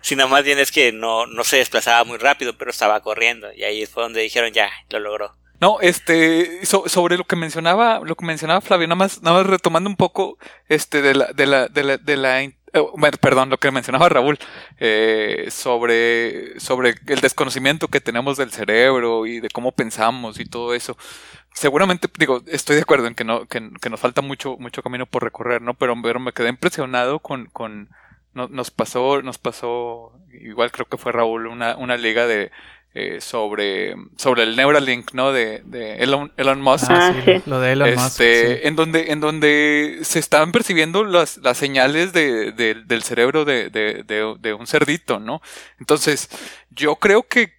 sino 0.00 0.28
más 0.28 0.44
bien 0.44 0.58
es 0.58 0.70
que 0.70 0.92
no, 0.92 1.26
no 1.26 1.44
se 1.44 1.56
desplazaba 1.56 2.04
muy 2.04 2.18
rápido, 2.18 2.56
pero 2.56 2.70
estaba 2.70 3.00
corriendo. 3.00 3.52
Y 3.54 3.64
ahí 3.64 3.86
fue 3.86 4.04
donde 4.04 4.22
dijeron, 4.22 4.52
ya, 4.52 4.70
lo 4.90 5.00
logró. 5.00 5.36
No, 5.60 5.80
este, 5.80 6.64
sobre 6.64 7.16
lo 7.16 7.24
que 7.24 7.34
mencionaba, 7.34 8.00
lo 8.04 8.14
que 8.14 8.24
mencionaba 8.24 8.60
Flavio, 8.60 8.86
nada 8.86 8.94
más, 8.96 9.20
nada 9.22 9.38
más 9.38 9.46
retomando 9.46 9.90
un 9.90 9.96
poco, 9.96 10.38
este, 10.68 11.02
de 11.02 11.14
la, 11.14 11.32
de 11.32 11.46
la, 11.46 11.66
de 11.66 11.82
la, 11.82 11.96
de 11.96 12.16
la 12.16 12.42
perdón, 13.20 13.50
lo 13.50 13.58
que 13.58 13.70
mencionaba 13.70 14.08
Raúl, 14.08 14.38
eh, 14.78 15.48
sobre, 15.50 16.58
sobre 16.60 16.94
el 17.06 17.20
desconocimiento 17.20 17.88
que 17.88 18.00
tenemos 18.00 18.36
del 18.36 18.50
cerebro 18.50 19.26
y 19.26 19.40
de 19.40 19.48
cómo 19.50 19.72
pensamos 19.72 20.40
y 20.40 20.44
todo 20.44 20.74
eso. 20.74 20.96
Seguramente, 21.52 22.08
digo, 22.18 22.42
estoy 22.46 22.76
de 22.76 22.82
acuerdo 22.82 23.06
en 23.06 23.14
que 23.14 23.24
no, 23.24 23.46
que, 23.46 23.70
que 23.80 23.90
nos 23.90 24.00
falta 24.00 24.22
mucho, 24.22 24.56
mucho 24.58 24.82
camino 24.82 25.06
por 25.06 25.24
recorrer, 25.24 25.62
¿no? 25.62 25.74
Pero, 25.74 25.94
pero 26.02 26.20
me 26.20 26.32
quedé 26.32 26.48
impresionado 26.50 27.20
con, 27.20 27.46
con, 27.46 27.88
nos 28.34 28.70
pasó, 28.70 29.22
nos 29.22 29.38
pasó, 29.38 30.12
igual 30.30 30.70
creo 30.70 30.86
que 30.86 30.98
fue 30.98 31.12
Raúl, 31.12 31.46
una, 31.46 31.76
una 31.76 31.96
liga 31.96 32.26
de, 32.26 32.50
eh, 33.00 33.20
sobre, 33.20 33.94
sobre 34.16 34.42
el 34.42 34.56
Neuralink, 34.56 35.12
¿no? 35.12 35.30
De, 35.30 35.62
de 35.64 35.98
Elon, 35.98 36.32
Elon 36.36 36.60
Musk. 36.60 36.86
Ah, 36.90 37.14
sí, 37.24 37.42
Lo 37.46 37.60
de 37.60 37.72
Elon 37.72 37.94
Musk. 37.94 38.20
Este, 38.20 38.66
en, 38.66 38.74
donde, 38.74 39.12
en 39.12 39.20
donde 39.20 40.00
se 40.02 40.18
estaban 40.18 40.50
percibiendo 40.50 41.04
las, 41.04 41.36
las 41.36 41.56
señales 41.58 42.12
de, 42.12 42.50
del 42.52 43.02
cerebro 43.04 43.44
de, 43.44 43.70
de, 43.70 44.02
de, 44.04 44.52
un 44.52 44.66
cerdito, 44.66 45.20
¿no? 45.20 45.40
Entonces, 45.78 46.28
yo 46.70 46.96
creo 46.96 47.22
que, 47.22 47.57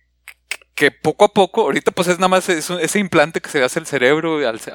que 0.80 0.92
poco 0.92 1.26
a 1.26 1.34
poco, 1.34 1.64
ahorita 1.64 1.92
pues 1.92 2.08
es 2.08 2.20
nada 2.20 2.30
más 2.30 2.48
ese 2.48 3.00
implante 3.00 3.42
que 3.42 3.50
se 3.50 3.62
hace 3.62 3.80
el 3.80 3.86
cerebro 3.86 4.38
a, 4.48 4.52
este, 4.54 4.72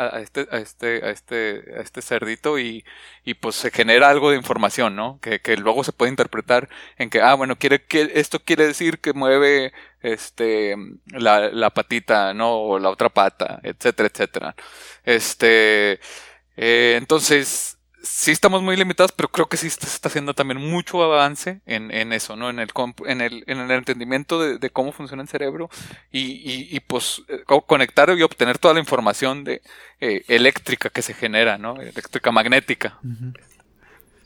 a 0.51 0.59
este, 0.59 1.01
a 1.03 1.11
este, 1.11 1.65
a 1.79 1.81
este 1.81 2.03
cerdito 2.03 2.59
y, 2.59 2.85
y 3.25 3.33
pues 3.33 3.55
se 3.55 3.71
genera 3.71 4.11
algo 4.11 4.31
de 4.31 4.37
información, 4.37 4.97
¿no? 4.97 5.19
Que, 5.23 5.41
que 5.41 5.57
luego 5.57 5.83
se 5.83 5.93
puede 5.93 6.11
interpretar 6.11 6.69
en 6.99 7.09
que, 7.09 7.23
ah, 7.23 7.33
bueno, 7.33 7.57
quiere 7.57 7.87
que 7.87 8.13
esto 8.17 8.39
quiere 8.45 8.67
decir 8.67 8.99
que 9.01 9.15
mueve 9.15 9.73
este 10.03 10.77
la, 11.07 11.49
la 11.51 11.71
patita, 11.71 12.35
¿no? 12.35 12.53
O 12.53 12.79
la 12.79 12.91
otra 12.91 13.09
pata, 13.09 13.61
etcétera, 13.63 14.11
etcétera. 14.13 14.57
Este, 15.05 16.01
eh, 16.57 16.97
entonces, 16.99 17.74
sí 18.05 18.31
estamos 18.31 18.63
muy 18.63 18.77
limitados, 18.77 19.13
pero 19.13 19.29
creo 19.29 19.49
que 19.49 19.57
sí 19.57 19.71
se 19.71 19.87
está 19.87 20.09
haciendo 20.09 20.35
también 20.35 20.61
mucho 20.61 21.03
avance 21.03 21.61
en, 21.67 21.91
en 21.91 22.13
eso, 22.13 22.37
¿no? 22.37 22.51
En 22.51 22.59
el, 22.59 22.69
en 23.07 23.21
el, 23.21 23.45
en 23.47 23.59
el 23.59 23.71
entendimiento 23.71 24.41
de, 24.41 24.71
cómo 24.71 24.93
funciona 24.93 25.23
el 25.23 25.29
cerebro 25.29 25.71
y, 26.13 26.77
y, 26.77 26.81
pues 26.81 27.23
eh, 27.29 27.43
conectar 27.67 28.11
y 28.17 28.23
obtener 28.23 28.59
toda 28.59 28.75
la 28.75 28.81
información 28.81 29.45
de 29.45 29.63
eh, 30.01 30.23
eléctrica 30.29 30.91
que 30.91 31.03
se 31.03 31.15
genera, 31.15 31.59
¿no? 31.59 31.81
Eléctrica 31.81 32.31
magnética. 32.31 32.99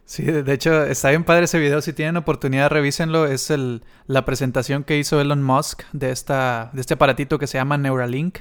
Sí, 0.05 0.25
de 0.25 0.53
hecho 0.53 0.85
está 0.85 1.11
bien 1.11 1.25
padre 1.25 1.45
ese 1.45 1.59
video. 1.59 1.81
Si 1.81 1.93
tienen 1.93 2.17
oportunidad, 2.17 2.71
revísenlo. 2.71 3.27
Es 3.27 3.51
el, 3.51 3.83
la 4.07 4.25
presentación 4.25 4.83
que 4.83 4.99
hizo 4.99 5.21
Elon 5.21 5.43
Musk 5.43 5.83
de, 5.93 6.11
esta, 6.11 6.71
de 6.73 6.81
este 6.81 6.95
aparatito 6.95 7.39
que 7.39 7.47
se 7.47 7.59
llama 7.59 7.79
Neuralink, 7.79 8.39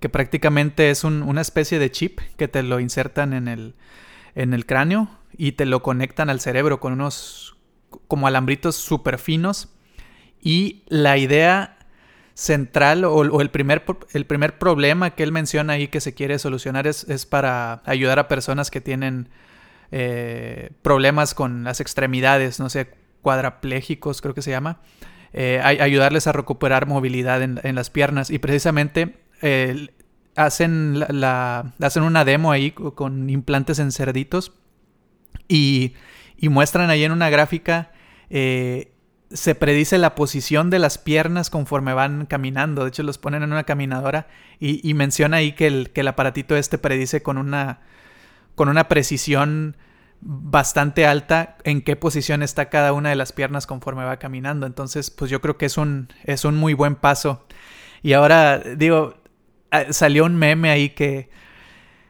que 0.00 0.08
prácticamente 0.08 0.90
es 0.90 1.04
un, 1.04 1.22
una 1.22 1.40
especie 1.40 1.78
de 1.78 1.90
chip 1.90 2.20
que 2.36 2.46
te 2.46 2.62
lo 2.62 2.78
insertan 2.78 3.32
en 3.32 3.48
el, 3.48 3.74
en 4.38 4.54
el 4.54 4.66
cráneo 4.66 5.08
y 5.36 5.52
te 5.52 5.66
lo 5.66 5.82
conectan 5.82 6.30
al 6.30 6.40
cerebro 6.40 6.78
con 6.78 6.92
unos 6.92 7.56
como 8.06 8.26
alambritos 8.26 8.76
súper 8.76 9.18
finos. 9.18 9.68
Y 10.40 10.84
la 10.86 11.18
idea 11.18 11.76
central 12.34 13.04
o, 13.04 13.40
el, 13.40 13.50
primer, 13.50 13.84
el 14.12 14.26
primer 14.26 14.58
problema 14.58 15.10
que 15.10 15.24
él 15.24 15.32
menciona 15.32 15.72
ahí 15.72 15.88
que 15.88 16.00
se 16.00 16.14
quiere 16.14 16.38
solucionar 16.38 16.86
es, 16.86 17.02
es 17.08 17.26
para 17.26 17.82
ayudar 17.84 18.20
a 18.20 18.28
personas 18.28 18.70
que 18.70 18.80
tienen 18.80 19.28
eh, 19.90 20.70
problemas 20.82 21.34
con 21.34 21.64
las 21.64 21.80
extremidades, 21.80 22.60
no 22.60 22.70
sé, 22.70 22.90
cuadraplégicos 23.22 24.22
creo 24.22 24.34
que 24.34 24.42
se 24.42 24.52
llama. 24.52 24.80
Eh, 25.32 25.60
ayudarles 25.62 26.28
a 26.28 26.32
recuperar 26.32 26.86
movilidad 26.86 27.42
en, 27.42 27.74
las 27.74 27.90
piernas. 27.90 28.30
Y 28.30 28.38
precisamente 28.38 29.16
eh, 29.42 29.88
hacen, 30.38 31.00
la, 31.00 31.72
hacen 31.80 32.04
una 32.04 32.24
demo 32.24 32.52
ahí 32.52 32.70
con 32.70 33.28
implantes 33.28 33.80
en 33.80 33.90
cerditos 33.90 34.52
y, 35.48 35.94
y 36.36 36.48
muestran 36.48 36.90
ahí 36.90 37.02
en 37.02 37.10
una 37.10 37.28
gráfica, 37.28 37.90
eh, 38.30 38.92
se 39.30 39.54
predice 39.54 39.98
la 39.98 40.14
posición 40.14 40.70
de 40.70 40.78
las 40.78 40.96
piernas 40.96 41.50
conforme 41.50 41.92
van 41.92 42.26
caminando. 42.26 42.84
De 42.84 42.88
hecho, 42.88 43.02
los 43.02 43.18
ponen 43.18 43.42
en 43.42 43.52
una 43.52 43.64
caminadora 43.64 44.28
y, 44.60 44.88
y 44.88 44.94
menciona 44.94 45.38
ahí 45.38 45.52
que 45.52 45.66
el, 45.66 45.90
que 45.90 46.02
el 46.02 46.08
aparatito 46.08 46.56
este 46.56 46.78
predice 46.78 47.20
con 47.22 47.36
una, 47.36 47.80
con 48.54 48.68
una 48.68 48.88
precisión 48.88 49.76
bastante 50.20 51.06
alta 51.06 51.56
en 51.64 51.82
qué 51.82 51.94
posición 51.96 52.42
está 52.42 52.68
cada 52.70 52.92
una 52.92 53.10
de 53.10 53.16
las 53.16 53.32
piernas 53.32 53.66
conforme 53.66 54.04
va 54.04 54.18
caminando. 54.18 54.66
Entonces, 54.66 55.10
pues 55.10 55.30
yo 55.30 55.40
creo 55.40 55.58
que 55.58 55.66
es 55.66 55.76
un, 55.76 56.08
es 56.24 56.44
un 56.44 56.56
muy 56.56 56.74
buen 56.74 56.94
paso. 56.94 57.44
Y 58.02 58.12
ahora, 58.12 58.58
digo, 58.58 59.17
salió 59.90 60.24
un 60.24 60.36
meme 60.36 60.70
ahí 60.70 60.90
que 60.90 61.28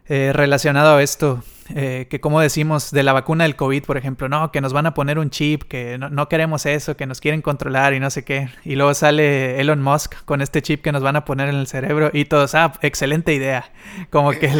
eh, 0.08 0.32
relacionado 0.32 0.96
a 0.96 1.02
esto, 1.02 1.42
eh, 1.74 2.06
que 2.08 2.18
como 2.18 2.40
decimos 2.40 2.92
de 2.92 3.02
la 3.02 3.12
vacuna 3.12 3.44
del 3.44 3.56
COVID, 3.56 3.84
por 3.84 3.98
ejemplo, 3.98 4.28
no, 4.28 4.50
que 4.50 4.62
nos 4.62 4.72
van 4.72 4.86
a 4.86 4.94
poner 4.94 5.18
un 5.18 5.28
chip, 5.28 5.64
que 5.64 5.98
no, 5.98 6.28
queremos 6.28 6.64
eso, 6.64 6.96
que 6.96 7.04
nos 7.04 7.20
quieren 7.20 7.42
controlar 7.42 7.92
y 7.92 8.00
no 8.00 8.08
sé 8.08 8.24
qué. 8.24 8.48
Y 8.64 8.76
luego 8.76 8.94
sale 8.94 9.60
Elon 9.60 9.82
Musk 9.82 10.14
con 10.24 10.40
este 10.40 10.62
chip 10.62 10.80
que 10.80 10.92
nos 10.92 11.02
van 11.02 11.16
a 11.16 11.26
poner 11.26 11.50
en 11.50 11.56
el 11.56 11.66
cerebro 11.66 12.10
y 12.14 12.24
todos, 12.24 12.54
ah, 12.54 12.72
excelente 12.80 13.34
idea. 13.34 13.70
Como 14.08 14.30
que 14.30 14.50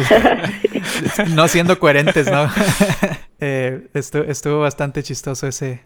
no 1.29 1.47
siendo 1.47 1.79
coherentes, 1.79 2.29
¿no? 2.31 2.47
eh, 3.39 3.87
estuvo, 3.95 4.23
estuvo 4.25 4.59
bastante 4.59 5.01
chistoso 5.01 5.47
ese, 5.47 5.81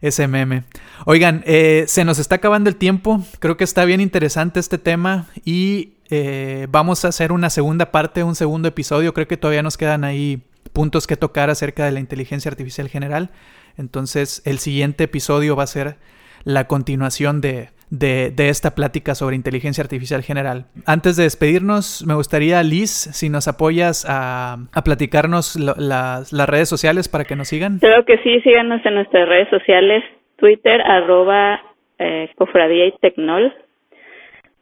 ese 0.00 0.26
meme. 0.26 0.64
Oigan, 1.04 1.44
eh, 1.46 1.84
se 1.86 2.04
nos 2.04 2.18
está 2.18 2.36
acabando 2.36 2.68
el 2.70 2.76
tiempo. 2.76 3.24
Creo 3.38 3.56
que 3.56 3.64
está 3.64 3.84
bien 3.84 4.00
interesante 4.00 4.58
este 4.58 4.78
tema 4.78 5.26
y 5.44 5.95
eh, 6.10 6.66
vamos 6.70 7.04
a 7.04 7.08
hacer 7.08 7.32
una 7.32 7.50
segunda 7.50 7.90
parte, 7.90 8.22
un 8.22 8.34
segundo 8.34 8.68
episodio. 8.68 9.14
Creo 9.14 9.26
que 9.26 9.36
todavía 9.36 9.62
nos 9.62 9.76
quedan 9.76 10.04
ahí 10.04 10.42
puntos 10.72 11.06
que 11.06 11.16
tocar 11.16 11.50
acerca 11.50 11.84
de 11.84 11.92
la 11.92 12.00
inteligencia 12.00 12.50
artificial 12.50 12.88
general. 12.88 13.30
Entonces, 13.78 14.42
el 14.46 14.58
siguiente 14.58 15.04
episodio 15.04 15.56
va 15.56 15.64
a 15.64 15.68
ser 15.68 15.96
la 16.44 16.66
continuación 16.66 17.40
de, 17.40 17.70
de, 17.90 18.32
esta 18.48 18.74
plática 18.74 19.14
sobre 19.14 19.36
inteligencia 19.36 19.82
artificial 19.82 20.22
general. 20.22 20.66
Antes 20.86 21.16
de 21.16 21.24
despedirnos, 21.24 22.04
me 22.06 22.14
gustaría, 22.14 22.62
Liz, 22.62 22.90
si 22.90 23.28
nos 23.28 23.48
apoyas 23.48 24.06
a, 24.08 24.58
platicarnos 24.84 25.56
las, 25.56 26.32
las 26.32 26.48
redes 26.48 26.68
sociales 26.68 27.08
para 27.08 27.24
que 27.24 27.36
nos 27.36 27.48
sigan. 27.48 27.78
Creo 27.78 28.04
que 28.04 28.18
sí, 28.18 28.40
síganos 28.42 28.84
en 28.84 28.94
nuestras 28.94 29.28
redes 29.28 29.48
sociales, 29.50 30.04
Twitter, 30.36 30.80
arroba 30.82 31.60
eh, 31.98 32.30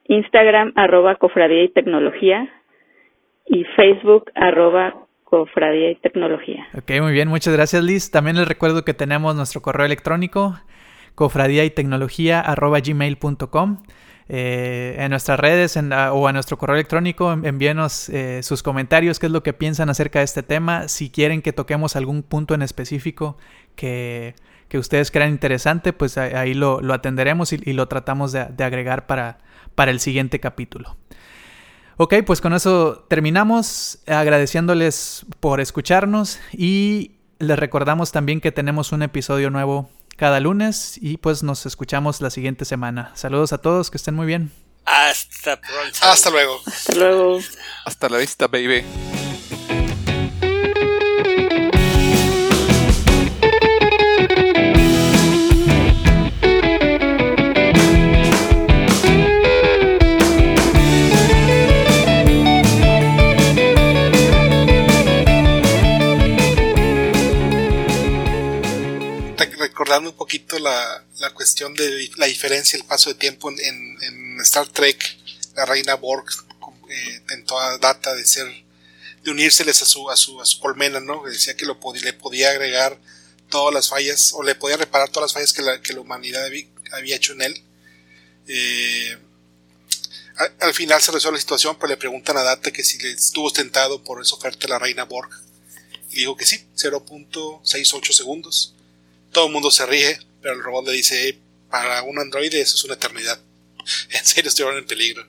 Instagram, 0.05 0.73
arroba 0.77 1.17
cofradía 1.17 1.65
y 1.65 1.69
tecnología, 1.69 2.49
y 3.47 3.65
Facebook, 3.77 4.31
arroba 4.35 5.07
cofradía 5.25 5.91
y 5.91 5.97
tecnología. 5.97 6.67
Ok, 6.77 7.01
muy 7.01 7.13
bien, 7.13 7.29
muchas 7.29 7.55
gracias 7.55 7.83
Liz. 7.83 8.11
También 8.11 8.37
les 8.37 8.47
recuerdo 8.47 8.85
que 8.85 8.95
tenemos 8.95 9.35
nuestro 9.35 9.63
correo 9.63 9.87
electrónico 9.87 10.55
cofradía 11.15 11.65
y 11.65 11.71
tecnología 11.71 12.41
arroba 12.41 12.81
gmail.com. 12.81 13.83
Eh, 14.27 14.97
en 14.99 15.11
nuestras 15.11 15.39
redes 15.39 15.77
o 15.77 16.29
a 16.29 16.33
nuestro 16.33 16.57
correo 16.57 16.77
electrónico 16.77 17.33
envíenos 17.33 18.09
eh, 18.09 18.43
sus 18.43 18.63
comentarios, 18.63 19.19
qué 19.19 19.27
es 19.27 19.33
lo 19.33 19.43
que 19.43 19.53
piensan 19.53 19.91
acerca 19.91 20.21
de 20.21 20.25
este 20.25 20.43
tema, 20.43 20.89
si 20.89 21.11
quieren 21.11 21.43
que 21.43 21.53
toquemos 21.53 21.95
algún 21.95 22.23
punto 22.23 22.55
en 22.55 22.63
específico 22.63 23.37
que, 23.77 24.35
que 24.69 24.79
ustedes 24.79 25.11
crean 25.11 25.29
interesante, 25.29 25.93
pues 25.93 26.17
ahí 26.17 26.55
lo, 26.55 26.81
lo 26.81 26.95
atenderemos 26.95 27.53
y, 27.53 27.73
lo 27.75 27.87
tratamos 27.87 28.33
de, 28.33 28.47
de, 28.47 28.65
agregar 28.65 29.07
para, 29.07 29.39
para 29.75 29.91
el 29.91 30.01
siguiente 30.01 30.41
capítulo. 30.41 30.97
Ok, 31.97 32.15
pues 32.27 32.41
con 32.41 32.53
eso 32.55 33.07
terminamos 33.09 34.01
agradeciéndoles 34.07 35.27
por 35.39 35.61
escucharnos 35.61 36.41
y 36.53 37.13
les 37.39 37.59
recordamos 37.59 38.11
también 38.11 38.41
que 38.41 38.51
tenemos 38.51 38.91
un 38.93 39.03
episodio 39.03 39.51
nuevo 39.51 39.91
cada 40.17 40.41
lunes 40.41 40.99
y 41.01 41.19
pues 41.19 41.43
nos 41.43 41.67
escuchamos 41.67 42.21
la 42.21 42.31
siguiente 42.31 42.65
semana. 42.65 43.13
Saludos 43.15 43.53
a 43.53 43.59
todos, 43.59 43.91
que 43.91 43.97
estén 43.97 44.15
muy 44.15 44.27
bien. 44.27 44.51
Hasta 44.85 45.61
pronto. 45.61 45.99
Hasta 46.03 46.31
luego. 46.31 46.61
Hasta 46.67 46.95
luego. 46.95 47.39
Hasta 47.85 48.09
la 48.09 48.19
vista, 48.19 48.49
baby. 48.49 48.85
Recordando 69.85 70.11
un 70.11 70.17
poquito 70.17 70.59
la, 70.59 71.05
la 71.19 71.31
cuestión 71.31 71.75
de 71.75 72.09
la 72.17 72.25
diferencia, 72.25 72.79
el 72.79 72.87
paso 72.87 73.11
de 73.11 73.17
tiempo 73.17 73.51
en, 73.51 74.41
Star 74.41 74.67
Trek, 74.67 75.19
la 75.57 75.67
reina 75.67 75.95
Borg 75.95 76.25
eh, 76.89 77.21
tentó 77.29 77.59
a 77.59 77.77
Data 77.77 78.15
de 78.15 78.25
ser, 78.25 78.47
de 79.23 79.31
unírseles 79.31 79.83
a 79.83 79.85
su, 79.85 80.11
a 80.11 80.17
su, 80.17 80.41
a 80.41 80.47
su 80.47 80.59
colmena, 80.59 81.01
¿no? 81.01 81.23
Decía 81.25 81.55
que 81.55 81.67
lo 81.67 81.79
le 82.03 82.13
podía 82.15 82.51
agregar 82.51 82.99
todas 83.51 83.75
las 83.75 83.91
fallas, 83.91 84.33
o 84.33 84.43
le 84.43 84.55
podía 84.55 84.79
reparar 84.79 85.11
todas 85.11 85.27
las 85.27 85.35
fallas 85.35 85.53
que 85.53 85.61
la, 85.61 85.81
que 85.83 85.93
la 85.93 86.01
humanidad 86.01 86.47
había, 86.47 87.17
hecho 87.17 87.35
en 87.35 87.43
él. 87.43 87.63
Eh, 88.49 89.19
Al, 90.61 90.73
final 90.73 91.03
se 91.03 91.13
resuelve 91.13 91.37
la 91.37 91.43
situación, 91.43 91.77
pero 91.77 91.89
le 91.89 91.99
preguntan 91.99 92.39
a 92.39 92.43
Data 92.43 92.71
que 92.71 92.83
si 92.83 92.99
le 92.99 93.13
estuvo 93.13 93.53
tentado 93.53 94.03
por 94.03 94.23
esa 94.23 94.35
oferta 94.35 94.67
de 94.67 94.69
la 94.69 94.79
reina 94.79 95.05
Borg. 95.05 95.31
Y 96.11 96.21
dijo 96.21 96.37
que 96.37 96.47
sí, 96.47 96.65
0.68 96.75 98.13
segundos. 98.13 98.75
Todo 99.35 99.49
el 99.49 99.53
mundo 99.53 99.71
se 99.71 99.85
ríe, 99.85 100.19
pero 100.41 100.55
el 100.55 100.63
robot 100.63 100.87
le 100.87 100.93
dice, 100.93 101.39
para 101.69 102.03
un 102.05 102.21
androide 102.21 102.61
eso 102.61 102.77
es 102.77 102.85
una 102.85 102.95
eternidad. 102.95 103.39
En 104.11 104.25
serio, 104.25 104.49
estoy 104.49 104.75
en 104.75 104.87
peligro. 104.87 105.29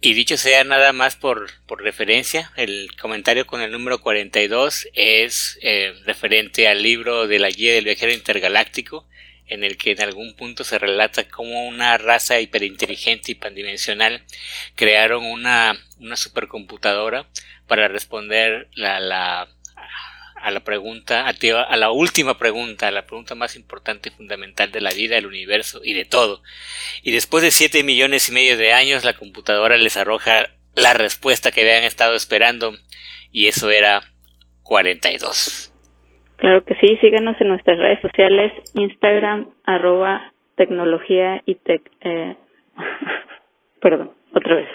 Y 0.00 0.14
dicho 0.14 0.36
sea 0.36 0.64
nada 0.64 0.92
más 0.92 1.16
por, 1.16 1.50
por 1.66 1.82
referencia, 1.82 2.50
el 2.56 2.88
comentario 3.00 3.46
con 3.46 3.60
el 3.60 3.70
número 3.70 4.00
42 4.00 4.88
es 4.94 5.58
eh, 5.60 5.92
referente 6.06 6.68
al 6.68 6.82
libro 6.82 7.26
de 7.26 7.38
la 7.38 7.50
guía 7.50 7.74
del 7.74 7.84
viajero 7.84 8.12
intergaláctico, 8.12 9.06
en 9.46 9.62
el 9.62 9.76
que 9.76 9.90
en 9.90 10.00
algún 10.00 10.34
punto 10.34 10.64
se 10.64 10.78
relata 10.78 11.28
cómo 11.28 11.68
una 11.68 11.98
raza 11.98 12.40
hiperinteligente 12.40 13.32
y 13.32 13.34
pandimensional 13.34 14.24
crearon 14.74 15.24
una, 15.24 15.76
una 15.98 16.16
supercomputadora 16.16 17.28
para 17.66 17.88
responder 17.88 18.68
la, 18.74 19.48
a 20.42 20.50
la 20.50 20.60
pregunta, 20.60 21.26
a 21.26 21.76
la 21.76 21.90
última 21.90 22.38
pregunta, 22.38 22.88
a 22.88 22.90
la 22.90 23.06
pregunta 23.06 23.34
más 23.34 23.56
importante 23.56 24.08
y 24.08 24.12
fundamental 24.12 24.70
de 24.70 24.80
la 24.80 24.90
vida, 24.90 25.16
del 25.16 25.26
universo 25.26 25.80
y 25.84 25.94
de 25.94 26.04
todo. 26.04 26.40
Y 27.02 27.12
después 27.12 27.42
de 27.42 27.50
siete 27.50 27.82
millones 27.84 28.28
y 28.28 28.32
medio 28.32 28.56
de 28.56 28.72
años, 28.72 29.04
la 29.04 29.14
computadora 29.14 29.76
les 29.76 29.96
arroja 29.96 30.46
la 30.74 30.94
respuesta 30.94 31.50
que 31.50 31.62
habían 31.62 31.84
estado 31.84 32.14
esperando, 32.14 32.72
y 33.32 33.46
eso 33.46 33.70
era 33.70 34.02
42. 34.62 35.74
Claro 36.36 36.64
que 36.64 36.74
sí, 36.76 36.96
síganos 37.00 37.40
en 37.40 37.48
nuestras 37.48 37.78
redes 37.78 38.00
sociales, 38.00 38.52
Instagram, 38.74 39.50
arroba 39.64 40.32
tecnología 40.56 41.42
y 41.46 41.56
tec... 41.56 41.90
Eh, 42.00 42.36
perdón, 43.80 44.12
otra 44.32 44.56
vez. 44.56 44.68